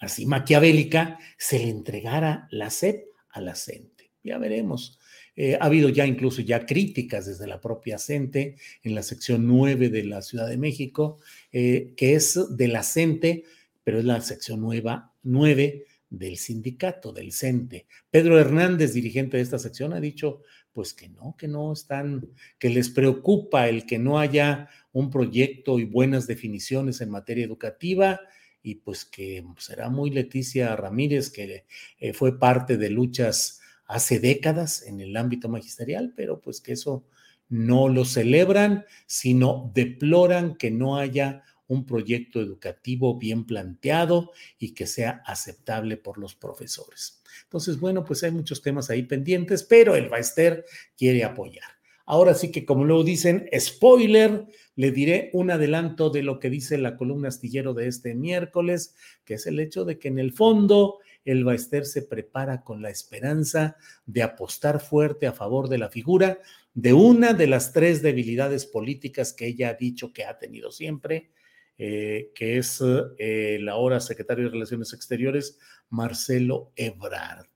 así 0.00 0.26
maquiavélica, 0.26 1.18
se 1.38 1.58
le 1.58 1.68
entregara 1.68 2.48
la 2.50 2.70
SEP 2.70 3.06
a 3.30 3.40
la 3.40 3.54
CENTE. 3.54 4.10
Ya 4.22 4.38
veremos. 4.38 4.98
Eh, 5.36 5.56
ha 5.60 5.66
habido 5.66 5.90
ya 5.90 6.06
incluso 6.06 6.40
ya 6.40 6.64
críticas 6.64 7.26
desde 7.26 7.46
la 7.46 7.60
propia 7.60 7.98
CENTE 7.98 8.56
en 8.82 8.94
la 8.94 9.02
sección 9.02 9.46
9 9.46 9.90
de 9.90 10.04
la 10.04 10.22
Ciudad 10.22 10.48
de 10.48 10.56
México, 10.56 11.18
eh, 11.52 11.92
que 11.96 12.14
es 12.14 12.56
de 12.56 12.68
la 12.68 12.82
CENTE, 12.82 13.44
pero 13.84 13.98
es 13.98 14.04
la 14.04 14.20
sección 14.22 14.60
nueva, 14.60 15.12
9 15.22 15.84
del 16.08 16.38
sindicato, 16.38 17.12
del 17.12 17.32
CENTE. 17.32 17.86
Pedro 18.10 18.40
Hernández, 18.40 18.94
dirigente 18.94 19.36
de 19.36 19.42
esta 19.42 19.58
sección, 19.58 19.92
ha 19.92 20.00
dicho 20.00 20.42
pues 20.72 20.92
que 20.92 21.08
no, 21.08 21.34
que 21.38 21.48
no 21.48 21.72
están, 21.72 22.28
que 22.58 22.68
les 22.68 22.90
preocupa 22.90 23.68
el 23.68 23.86
que 23.86 23.98
no 23.98 24.18
haya 24.18 24.68
un 24.92 25.10
proyecto 25.10 25.78
y 25.78 25.84
buenas 25.84 26.26
definiciones 26.26 27.00
en 27.00 27.10
materia 27.10 27.44
educativa 27.44 28.20
y 28.66 28.74
pues 28.74 29.04
que 29.04 29.44
será 29.58 29.88
muy 29.90 30.10
Leticia 30.10 30.74
Ramírez, 30.74 31.30
que 31.30 31.66
eh, 32.00 32.12
fue 32.12 32.36
parte 32.36 32.76
de 32.76 32.90
luchas 32.90 33.60
hace 33.86 34.18
décadas 34.18 34.82
en 34.82 35.00
el 35.00 35.16
ámbito 35.16 35.48
magisterial, 35.48 36.12
pero 36.16 36.40
pues 36.40 36.60
que 36.60 36.72
eso 36.72 37.04
no 37.48 37.88
lo 37.88 38.04
celebran, 38.04 38.84
sino 39.06 39.70
deploran 39.72 40.56
que 40.56 40.72
no 40.72 40.96
haya 40.96 41.44
un 41.68 41.86
proyecto 41.86 42.40
educativo 42.40 43.16
bien 43.16 43.44
planteado 43.44 44.32
y 44.58 44.74
que 44.74 44.88
sea 44.88 45.22
aceptable 45.24 45.96
por 45.96 46.18
los 46.18 46.34
profesores. 46.34 47.22
Entonces, 47.44 47.78
bueno, 47.78 48.04
pues 48.04 48.24
hay 48.24 48.32
muchos 48.32 48.62
temas 48.62 48.90
ahí 48.90 49.04
pendientes, 49.04 49.62
pero 49.62 49.94
el 49.94 50.08
Baester 50.08 50.64
quiere 50.96 51.22
apoyar. 51.22 51.75
Ahora 52.06 52.34
sí 52.34 52.52
que, 52.52 52.64
como 52.64 52.84
luego 52.84 53.02
dicen, 53.02 53.48
spoiler, 53.58 54.46
le 54.76 54.92
diré 54.92 55.30
un 55.32 55.50
adelanto 55.50 56.08
de 56.08 56.22
lo 56.22 56.38
que 56.38 56.50
dice 56.50 56.78
la 56.78 56.96
columna 56.96 57.28
astillero 57.28 57.74
de 57.74 57.88
este 57.88 58.14
miércoles, 58.14 58.94
que 59.24 59.34
es 59.34 59.46
el 59.48 59.58
hecho 59.58 59.84
de 59.84 59.98
que 59.98 60.08
en 60.08 60.20
el 60.20 60.32
fondo 60.32 60.98
el 61.24 61.44
Baester 61.44 61.84
se 61.84 62.02
prepara 62.02 62.62
con 62.62 62.80
la 62.80 62.90
esperanza 62.90 63.76
de 64.06 64.22
apostar 64.22 64.80
fuerte 64.80 65.26
a 65.26 65.32
favor 65.32 65.68
de 65.68 65.78
la 65.78 65.88
figura 65.88 66.38
de 66.72 66.92
una 66.92 67.32
de 67.32 67.48
las 67.48 67.72
tres 67.72 68.02
debilidades 68.02 68.66
políticas 68.66 69.32
que 69.32 69.46
ella 69.48 69.70
ha 69.70 69.74
dicho 69.74 70.12
que 70.12 70.24
ha 70.24 70.38
tenido 70.38 70.70
siempre, 70.70 71.30
eh, 71.78 72.30
que 72.34 72.58
es 72.58 72.80
eh, 73.18 73.56
el 73.56 73.68
ahora 73.68 73.98
secretario 73.98 74.44
de 74.44 74.50
Relaciones 74.50 74.92
Exteriores, 74.92 75.58
Marcelo 75.88 76.72
Ebrard. 76.76 77.55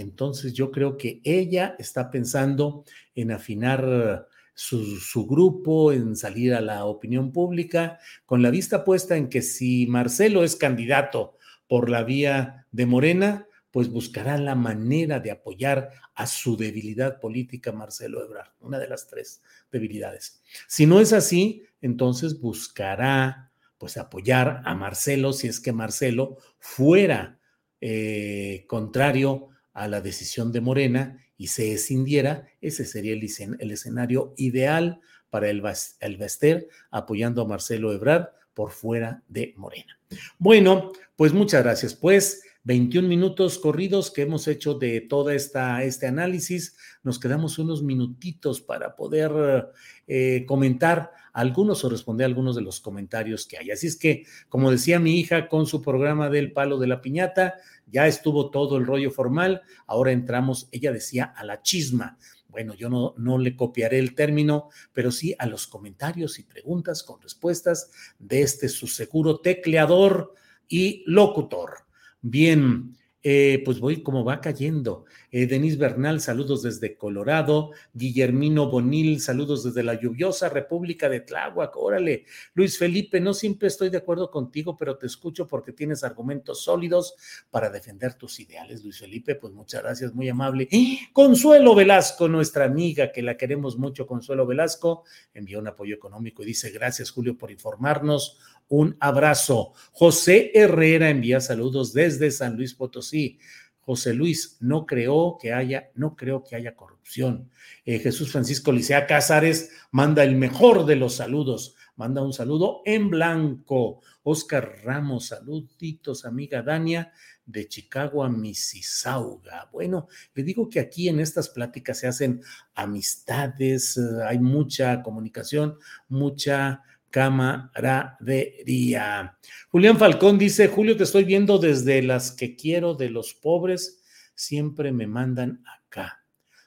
Entonces 0.00 0.54
yo 0.54 0.72
creo 0.72 0.96
que 0.96 1.20
ella 1.22 1.76
está 1.78 2.10
pensando 2.10 2.84
en 3.14 3.30
afinar 3.30 4.26
su, 4.52 5.26
grupo, 5.26 5.92
en 5.92 6.16
salir 6.16 6.52
a 6.54 6.60
la 6.60 6.84
opinión 6.84 7.30
pública, 7.30 8.00
con 8.26 8.42
la 8.42 8.50
vista 8.50 8.84
puesta 8.84 9.16
en 9.16 9.28
que 9.28 9.40
si 9.40 9.86
Marcelo 9.86 10.42
es 10.42 10.56
candidato 10.56 11.38
por 11.68 11.88
la 11.88 12.02
vía 12.02 12.66
de 12.72 12.86
Morena, 12.86 13.46
pues 13.70 13.88
buscará 13.88 14.36
la 14.36 14.56
manera 14.56 15.20
de 15.20 15.30
apoyar 15.30 15.90
a 16.14 16.26
su 16.26 16.56
debilidad 16.56 17.20
política 17.20 17.70
Marcelo 17.70 18.24
Ebrard, 18.24 18.50
una 18.60 18.80
de 18.80 18.88
las 18.88 19.06
tres 19.06 19.42
debilidades. 19.70 20.42
Si 20.66 20.86
no 20.86 21.00
es 21.00 21.12
así, 21.12 21.62
entonces 21.80 22.40
buscará 22.40 23.52
pues 23.78 23.96
apoyar 23.96 24.62
a 24.64 24.74
Marcelo 24.74 25.32
si 25.32 25.46
es 25.46 25.60
que 25.60 25.72
Marcelo 25.72 26.38
fuera 26.58 27.38
eh, 27.80 28.64
contrario 28.66 29.50
a 29.74 29.88
la 29.88 30.00
decisión 30.00 30.52
de 30.52 30.60
Morena 30.60 31.18
y 31.36 31.48
se 31.48 31.72
escindiera, 31.72 32.46
ese 32.60 32.84
sería 32.84 33.12
el, 33.12 33.70
escenario 33.70 34.32
ideal 34.36 35.00
para 35.28 35.50
el, 35.50 35.62
el 36.00 36.16
Bester 36.16 36.68
apoyando 36.90 37.42
a 37.42 37.46
Marcelo 37.46 37.92
Ebrard 37.92 38.28
por 38.54 38.70
fuera 38.70 39.22
de 39.28 39.52
Morena. 39.56 39.98
Bueno, 40.38 40.92
pues 41.16 41.32
muchas 41.32 41.62
gracias. 41.64 41.94
Pues 41.94 42.42
21 42.62 43.06
minutos 43.06 43.58
corridos 43.58 44.10
que 44.10 44.22
hemos 44.22 44.48
hecho 44.48 44.74
de 44.74 45.02
toda 45.02 45.34
esta 45.34 45.82
este 45.82 46.06
análisis. 46.06 46.76
Nos 47.02 47.18
quedamos 47.18 47.58
unos 47.58 47.82
minutitos 47.82 48.60
para 48.60 48.96
poder 48.96 49.70
eh, 50.06 50.44
comentar 50.46 51.10
algunos 51.34 51.84
o 51.84 51.90
responder 51.90 52.24
algunos 52.24 52.56
de 52.56 52.62
los 52.62 52.80
comentarios 52.80 53.46
que 53.46 53.58
hay. 53.58 53.70
Así 53.70 53.88
es 53.88 53.96
que, 53.96 54.24
como 54.48 54.70
decía 54.70 54.98
mi 54.98 55.18
hija 55.18 55.48
con 55.48 55.66
su 55.66 55.82
programa 55.82 56.30
del 56.30 56.52
palo 56.52 56.78
de 56.78 56.86
la 56.86 57.02
piñata, 57.02 57.56
ya 57.86 58.06
estuvo 58.06 58.50
todo 58.50 58.78
el 58.78 58.86
rollo 58.86 59.10
formal, 59.10 59.62
ahora 59.86 60.12
entramos, 60.12 60.68
ella 60.72 60.92
decía, 60.92 61.24
a 61.24 61.44
la 61.44 61.60
chisma. 61.60 62.16
Bueno, 62.48 62.74
yo 62.74 62.88
no, 62.88 63.14
no 63.18 63.36
le 63.36 63.56
copiaré 63.56 63.98
el 63.98 64.14
término, 64.14 64.68
pero 64.92 65.10
sí 65.10 65.34
a 65.38 65.46
los 65.46 65.66
comentarios 65.66 66.38
y 66.38 66.44
preguntas 66.44 67.02
con 67.02 67.20
respuestas 67.20 67.90
de 68.20 68.42
este 68.42 68.68
su 68.68 68.86
seguro 68.86 69.40
tecleador 69.40 70.34
y 70.68 71.02
locutor. 71.06 71.78
Bien, 72.22 72.96
eh, 73.26 73.62
pues 73.64 73.80
voy 73.80 74.02
como 74.02 74.22
va 74.22 74.42
cayendo. 74.42 75.06
Eh, 75.32 75.46
Bernal, 75.78 76.20
saludos 76.20 76.62
desde 76.62 76.94
Colorado. 76.94 77.70
Guillermino 77.94 78.70
Bonil, 78.70 79.18
saludos 79.18 79.64
desde 79.64 79.82
la 79.82 79.98
lluviosa 79.98 80.50
República 80.50 81.08
de 81.08 81.20
Tláhuac. 81.20 81.74
Órale. 81.74 82.26
Luis 82.52 82.76
Felipe, 82.76 83.20
no 83.20 83.32
siempre 83.32 83.68
estoy 83.68 83.88
de 83.88 83.96
acuerdo 83.96 84.30
contigo, 84.30 84.76
pero 84.76 84.98
te 84.98 85.06
escucho 85.06 85.46
porque 85.46 85.72
tienes 85.72 86.04
argumentos 86.04 86.62
sólidos 86.62 87.14
para 87.50 87.70
defender 87.70 88.12
tus 88.12 88.38
ideales. 88.40 88.84
Luis 88.84 88.98
Felipe, 88.98 89.36
pues 89.36 89.54
muchas 89.54 89.82
gracias, 89.82 90.14
muy 90.14 90.28
amable. 90.28 90.68
Consuelo 91.14 91.74
Velasco, 91.74 92.28
nuestra 92.28 92.66
amiga, 92.66 93.10
que 93.10 93.22
la 93.22 93.38
queremos 93.38 93.78
mucho, 93.78 94.06
Consuelo 94.06 94.46
Velasco, 94.46 95.04
envió 95.32 95.60
un 95.60 95.68
apoyo 95.68 95.94
económico 95.94 96.42
y 96.42 96.46
dice, 96.46 96.70
gracias 96.70 97.10
Julio 97.10 97.38
por 97.38 97.50
informarnos 97.50 98.38
un 98.76 98.96
abrazo. 98.98 99.72
José 99.92 100.50
Herrera 100.52 101.08
envía 101.08 101.40
saludos 101.40 101.92
desde 101.92 102.30
San 102.32 102.56
Luis 102.56 102.74
Potosí. 102.74 103.38
José 103.78 104.14
Luis, 104.14 104.56
no 104.60 104.84
creo 104.84 105.38
que 105.40 105.52
haya, 105.52 105.90
no 105.94 106.16
creo 106.16 106.42
que 106.42 106.56
haya 106.56 106.74
corrupción. 106.74 107.50
Eh, 107.84 108.00
Jesús 108.00 108.32
Francisco 108.32 108.72
Licea 108.72 109.06
Cázares 109.06 109.70
manda 109.92 110.24
el 110.24 110.36
mejor 110.36 110.86
de 110.86 110.96
los 110.96 111.14
saludos. 111.14 111.76
manda 111.96 112.22
un 112.22 112.32
saludo 112.32 112.82
en 112.84 113.10
blanco. 113.10 114.00
Oscar 114.24 114.80
Ramos, 114.82 115.26
saluditos, 115.28 116.24
amiga 116.24 116.62
Dania 116.62 117.12
de 117.46 117.68
Chicago 117.68 118.24
a 118.24 118.28
Mississauga. 118.28 119.68
Bueno, 119.70 120.08
le 120.34 120.42
digo 120.42 120.68
que 120.68 120.80
aquí 120.80 121.08
en 121.08 121.20
estas 121.20 121.50
pláticas 121.50 121.98
se 121.98 122.08
hacen 122.08 122.42
amistades, 122.74 123.96
eh, 123.98 124.24
hay 124.26 124.40
mucha 124.40 125.02
comunicación, 125.02 125.78
mucha 126.08 126.82
camaradería. 127.14 129.38
Julián 129.68 129.98
Falcón 129.98 130.36
dice, 130.36 130.66
Julio, 130.66 130.96
te 130.96 131.04
estoy 131.04 131.22
viendo 131.22 131.58
desde 131.58 132.02
las 132.02 132.32
que 132.32 132.56
quiero 132.56 132.94
de 132.94 133.08
los 133.08 133.34
pobres, 133.34 134.02
siempre 134.34 134.90
me 134.90 135.06
mandan 135.06 135.62
acá. 135.64 136.24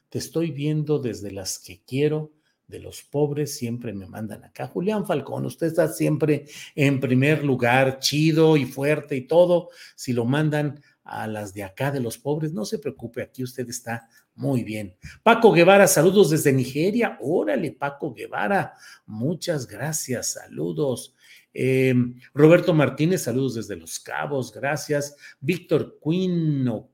Te 0.08 0.20
estoy 0.20 0.52
viendo 0.52 1.00
desde 1.00 1.32
las 1.32 1.60
que 1.60 1.82
quiero 1.86 2.32
de 2.66 2.80
los 2.80 3.04
pobres, 3.04 3.58
siempre 3.58 3.92
me 3.92 4.08
mandan 4.08 4.46
acá. 4.46 4.68
Julián 4.68 5.06
Falcón, 5.06 5.46
usted 5.46 5.68
está 5.68 5.90
siempre 5.90 6.46
en 6.76 7.02
primer 7.02 7.44
lugar, 7.44 8.00
chido 8.00 8.56
y 8.56 8.64
fuerte 8.64 9.18
y 9.18 9.28
todo. 9.28 9.68
Si 9.98 10.14
lo 10.14 10.24
mandan 10.24 10.82
a 11.08 11.26
las 11.28 11.54
de 11.54 11.64
acá 11.64 11.92
de 11.92 12.00
los 12.00 12.18
pobres, 12.18 12.54
no 12.54 12.66
se 12.66 12.80
preocupe, 12.80 13.22
aquí 13.22 13.44
usted 13.44 13.68
está 13.70 14.10
muy 14.36 14.64
bien. 14.64 14.96
Paco 15.24 15.52
Guevara, 15.52 15.88
saludos 15.88 16.30
desde 16.30 16.52
Nigeria. 16.52 17.18
Órale, 17.22 17.72
Paco 17.72 18.14
Guevara, 18.14 18.74
muchas 19.06 19.68
gracias, 19.68 20.34
saludos. 20.34 21.16
Eh, 21.54 21.96
Roberto 22.34 22.74
Martínez, 22.74 23.24
saludos 23.24 23.56
desde 23.56 23.78
Los 23.78 24.00
Cabos, 24.00 24.52
gracias. 24.52 25.16
Víctor 25.40 26.00
Quino 26.04 26.92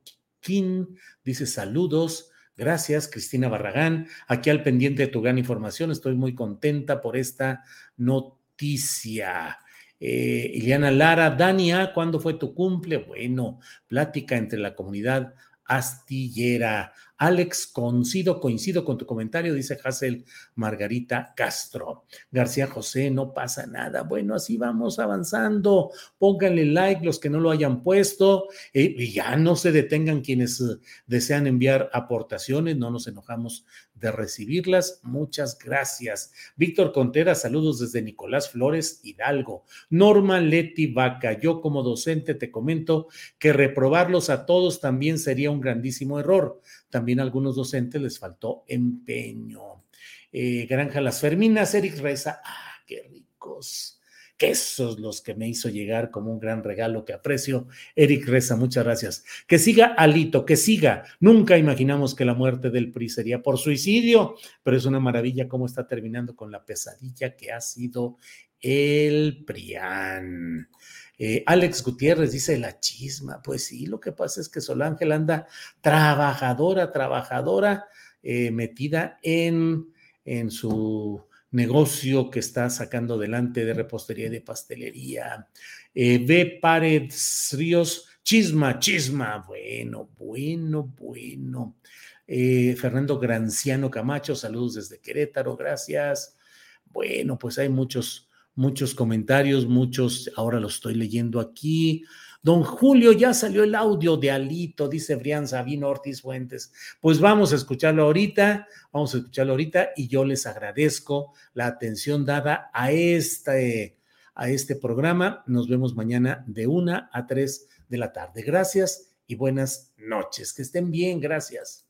dice 1.24 1.46
saludos. 1.46 2.30
Gracias, 2.56 3.08
Cristina 3.08 3.50
Barragán. 3.50 4.08
Aquí 4.28 4.52
al 4.52 4.62
pendiente 4.62 5.04
de 5.04 5.08
tu 5.08 5.22
gran 5.22 5.40
información. 5.40 5.90
Estoy 5.90 6.16
muy 6.16 6.36
contenta 6.36 7.02
por 7.02 7.18
esta 7.18 7.64
noticia. 7.98 9.58
Eh, 10.06 10.52
Iliana 10.56 10.92
Lara, 10.92 11.30
Dania, 11.30 11.94
¿cuándo 11.94 12.20
fue 12.20 12.34
tu 12.34 12.54
cumple? 12.54 12.98
Bueno, 12.98 13.62
plática 13.88 14.36
entre 14.36 14.60
la 14.60 14.76
comunidad 14.76 15.34
astillera. 15.64 16.92
Alex, 17.16 17.68
coincido, 17.68 18.42
coincido 18.42 18.84
con 18.84 18.98
tu 18.98 19.06
comentario, 19.06 19.54
dice 19.54 19.80
Hazel 19.82 20.26
Margarita 20.56 21.34
Castro. 21.38 22.04
García 22.30 22.68
José, 22.68 23.12
no 23.12 23.34
pasa 23.34 23.66
nada. 23.66 24.04
Bueno, 24.04 24.36
así 24.36 24.58
vamos 24.58 25.00
avanzando. 25.00 25.92
Pónganle 26.18 26.66
like 26.66 27.06
los 27.06 27.18
que 27.18 27.30
no 27.30 27.40
lo 27.40 27.50
hayan 27.50 27.82
puesto 27.82 28.50
eh, 28.74 28.94
y 28.98 29.14
ya 29.14 29.38
no 29.38 29.56
se 29.56 29.72
detengan 29.72 30.20
quienes 30.20 30.60
eh, 30.60 30.80
desean 31.06 31.48
enviar 31.48 31.90
aportaciones. 31.94 32.76
No 32.76 32.92
nos 32.92 33.08
enojamos 33.08 33.66
de 34.04 34.12
recibirlas. 34.12 35.00
Muchas 35.02 35.58
gracias. 35.58 36.32
Víctor 36.56 36.92
Contreras, 36.92 37.42
saludos 37.42 37.80
desde 37.80 38.02
Nicolás 38.02 38.52
Flores, 38.52 39.00
Hidalgo. 39.04 39.66
Norma 39.90 40.40
Leti 40.40 40.88
Vaca, 40.88 41.40
yo 41.40 41.62
como 41.62 41.82
docente 41.82 42.36
te 42.36 42.52
comento 42.52 43.08
que 43.40 43.54
reprobarlos 43.54 44.30
a 44.30 44.46
todos 44.46 44.80
también 44.80 45.18
sería 45.18 45.50
un 45.50 45.62
grandísimo 45.62 46.20
error 46.20 46.62
también 46.94 47.20
a 47.20 47.24
algunos 47.24 47.56
docentes 47.56 48.00
les 48.00 48.20
faltó 48.20 48.66
empeño. 48.68 49.84
Eh, 50.32 50.68
Granja 50.70 51.02
Las 51.02 51.20
Ferminas, 51.20 51.74
Eric 51.74 51.98
Reza, 51.98 52.40
ah, 52.46 52.76
qué 52.86 53.02
ricos 53.10 54.00
quesos 54.38 55.00
los 55.00 55.22
que 55.22 55.36
me 55.36 55.48
hizo 55.48 55.70
llegar 55.70 56.12
como 56.12 56.32
un 56.32 56.40
gran 56.40 56.64
regalo 56.64 57.06
que 57.06 57.14
aprecio. 57.14 57.68
Eric 57.96 58.28
Reza, 58.28 58.56
muchas 58.56 58.84
gracias. 58.84 59.26
Que 59.48 59.60
siga 59.60 59.88
Alito, 59.98 60.46
que 60.46 60.58
siga. 60.58 61.04
Nunca 61.20 61.58
imaginamos 61.58 62.16
que 62.16 62.26
la 62.26 62.34
muerte 62.34 62.70
del 62.70 62.92
PRI 62.92 63.10
sería 63.10 63.42
por 63.42 63.58
suicidio, 63.58 64.36
pero 64.64 64.78
es 64.78 64.86
una 64.86 65.00
maravilla 65.00 65.48
cómo 65.48 65.66
está 65.66 65.88
terminando 65.88 66.36
con 66.36 66.52
la 66.52 66.66
pesadilla 66.66 67.36
que 67.36 67.52
ha 67.52 67.62
sido 67.62 68.18
el 68.60 69.44
PRIAN. 69.46 70.70
Eh, 71.18 71.44
Alex 71.46 71.84
Gutiérrez 71.84 72.32
dice 72.32 72.58
la 72.58 72.80
chisma. 72.80 73.42
Pues 73.44 73.66
sí, 73.66 73.86
lo 73.86 74.00
que 74.00 74.12
pasa 74.12 74.42
es 74.42 74.50
que 74.50 74.62
Solángel 74.62 75.12
anda 75.12 75.48
trabajadora, 75.82 76.92
trabajadora, 76.92 77.86
eh, 78.24 78.52
metida 78.52 79.20
en, 79.22 79.88
en 80.26 80.50
su 80.50 81.24
negocio 81.54 82.30
que 82.30 82.40
está 82.40 82.70
sacando 82.70 83.16
adelante 83.16 83.64
de 83.64 83.74
repostería 83.74 84.28
y 84.28 84.30
de 84.30 84.42
pastelería. 84.42 85.48
Eh, 85.96 86.24
ve 86.26 86.60
Paredes 86.62 87.56
Ríos, 87.58 88.10
chisma, 88.24 88.80
chisma. 88.80 89.44
Bueno, 89.48 90.10
bueno, 90.18 90.94
bueno. 91.00 91.78
Fernando 92.26 93.20
Granciano 93.20 93.92
Camacho, 93.92 94.36
saludos 94.36 94.76
desde 94.76 95.00
Querétaro, 95.00 95.56
gracias. 95.56 96.38
Bueno, 96.86 97.38
pues 97.38 97.58
hay 97.58 97.70
muchos, 97.70 98.30
muchos 98.56 98.94
comentarios, 98.96 99.66
muchos, 99.66 100.32
ahora 100.36 100.60
lo 100.60 100.68
estoy 100.68 100.96
leyendo 100.96 101.40
aquí. 101.40 102.06
Don 102.44 102.62
Julio, 102.62 103.14
ya 103.14 103.34
salió 103.34 103.64
el 103.64 103.74
audio 103.74 104.18
de 104.18 104.30
Alito, 104.30 104.90
dice 104.90 105.16
Brian 105.16 105.48
Sabino 105.48 105.88
Ortiz 105.88 106.22
Fuentes. 106.22 106.74
Pues 107.00 107.22
vamos 107.22 107.54
a 107.54 107.56
escucharlo 107.56 108.04
ahorita, 108.04 108.68
vamos 108.92 109.16
a 109.16 109.20
escucharlo 109.20 109.54
ahorita 109.54 109.92
y 109.96 110.10
yo 110.10 110.26
les 110.26 110.46
agradezco 110.46 111.34
la 111.54 111.68
atención 111.68 112.26
dada 112.26 112.70
a 112.74 112.92
este, 112.92 113.98
a 114.36 114.50
este 114.50 114.76
programa. 114.76 115.46
Nos 115.48 115.70
vemos 115.70 115.96
mañana 115.96 116.44
de 116.46 116.68
una 116.68 117.10
a 117.14 117.26
tres 117.26 117.70
de 117.88 117.98
la 117.98 118.12
tarde. 118.12 118.42
Gracias 118.42 119.14
y 119.26 119.36
buenas 119.36 119.94
noches. 119.96 120.52
Que 120.52 120.64
estén 120.64 120.92
bien, 120.92 121.22
gracias. 121.22 121.88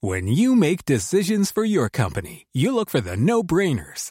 When 0.00 0.26
you 0.26 0.56
make 0.56 0.84
decisions 0.84 1.52
for 1.52 1.64
your 1.64 1.88
company, 1.88 2.48
you 2.52 2.74
look 2.74 2.90
for 2.90 3.00
the 3.00 3.16
no-brainers. 3.16 4.10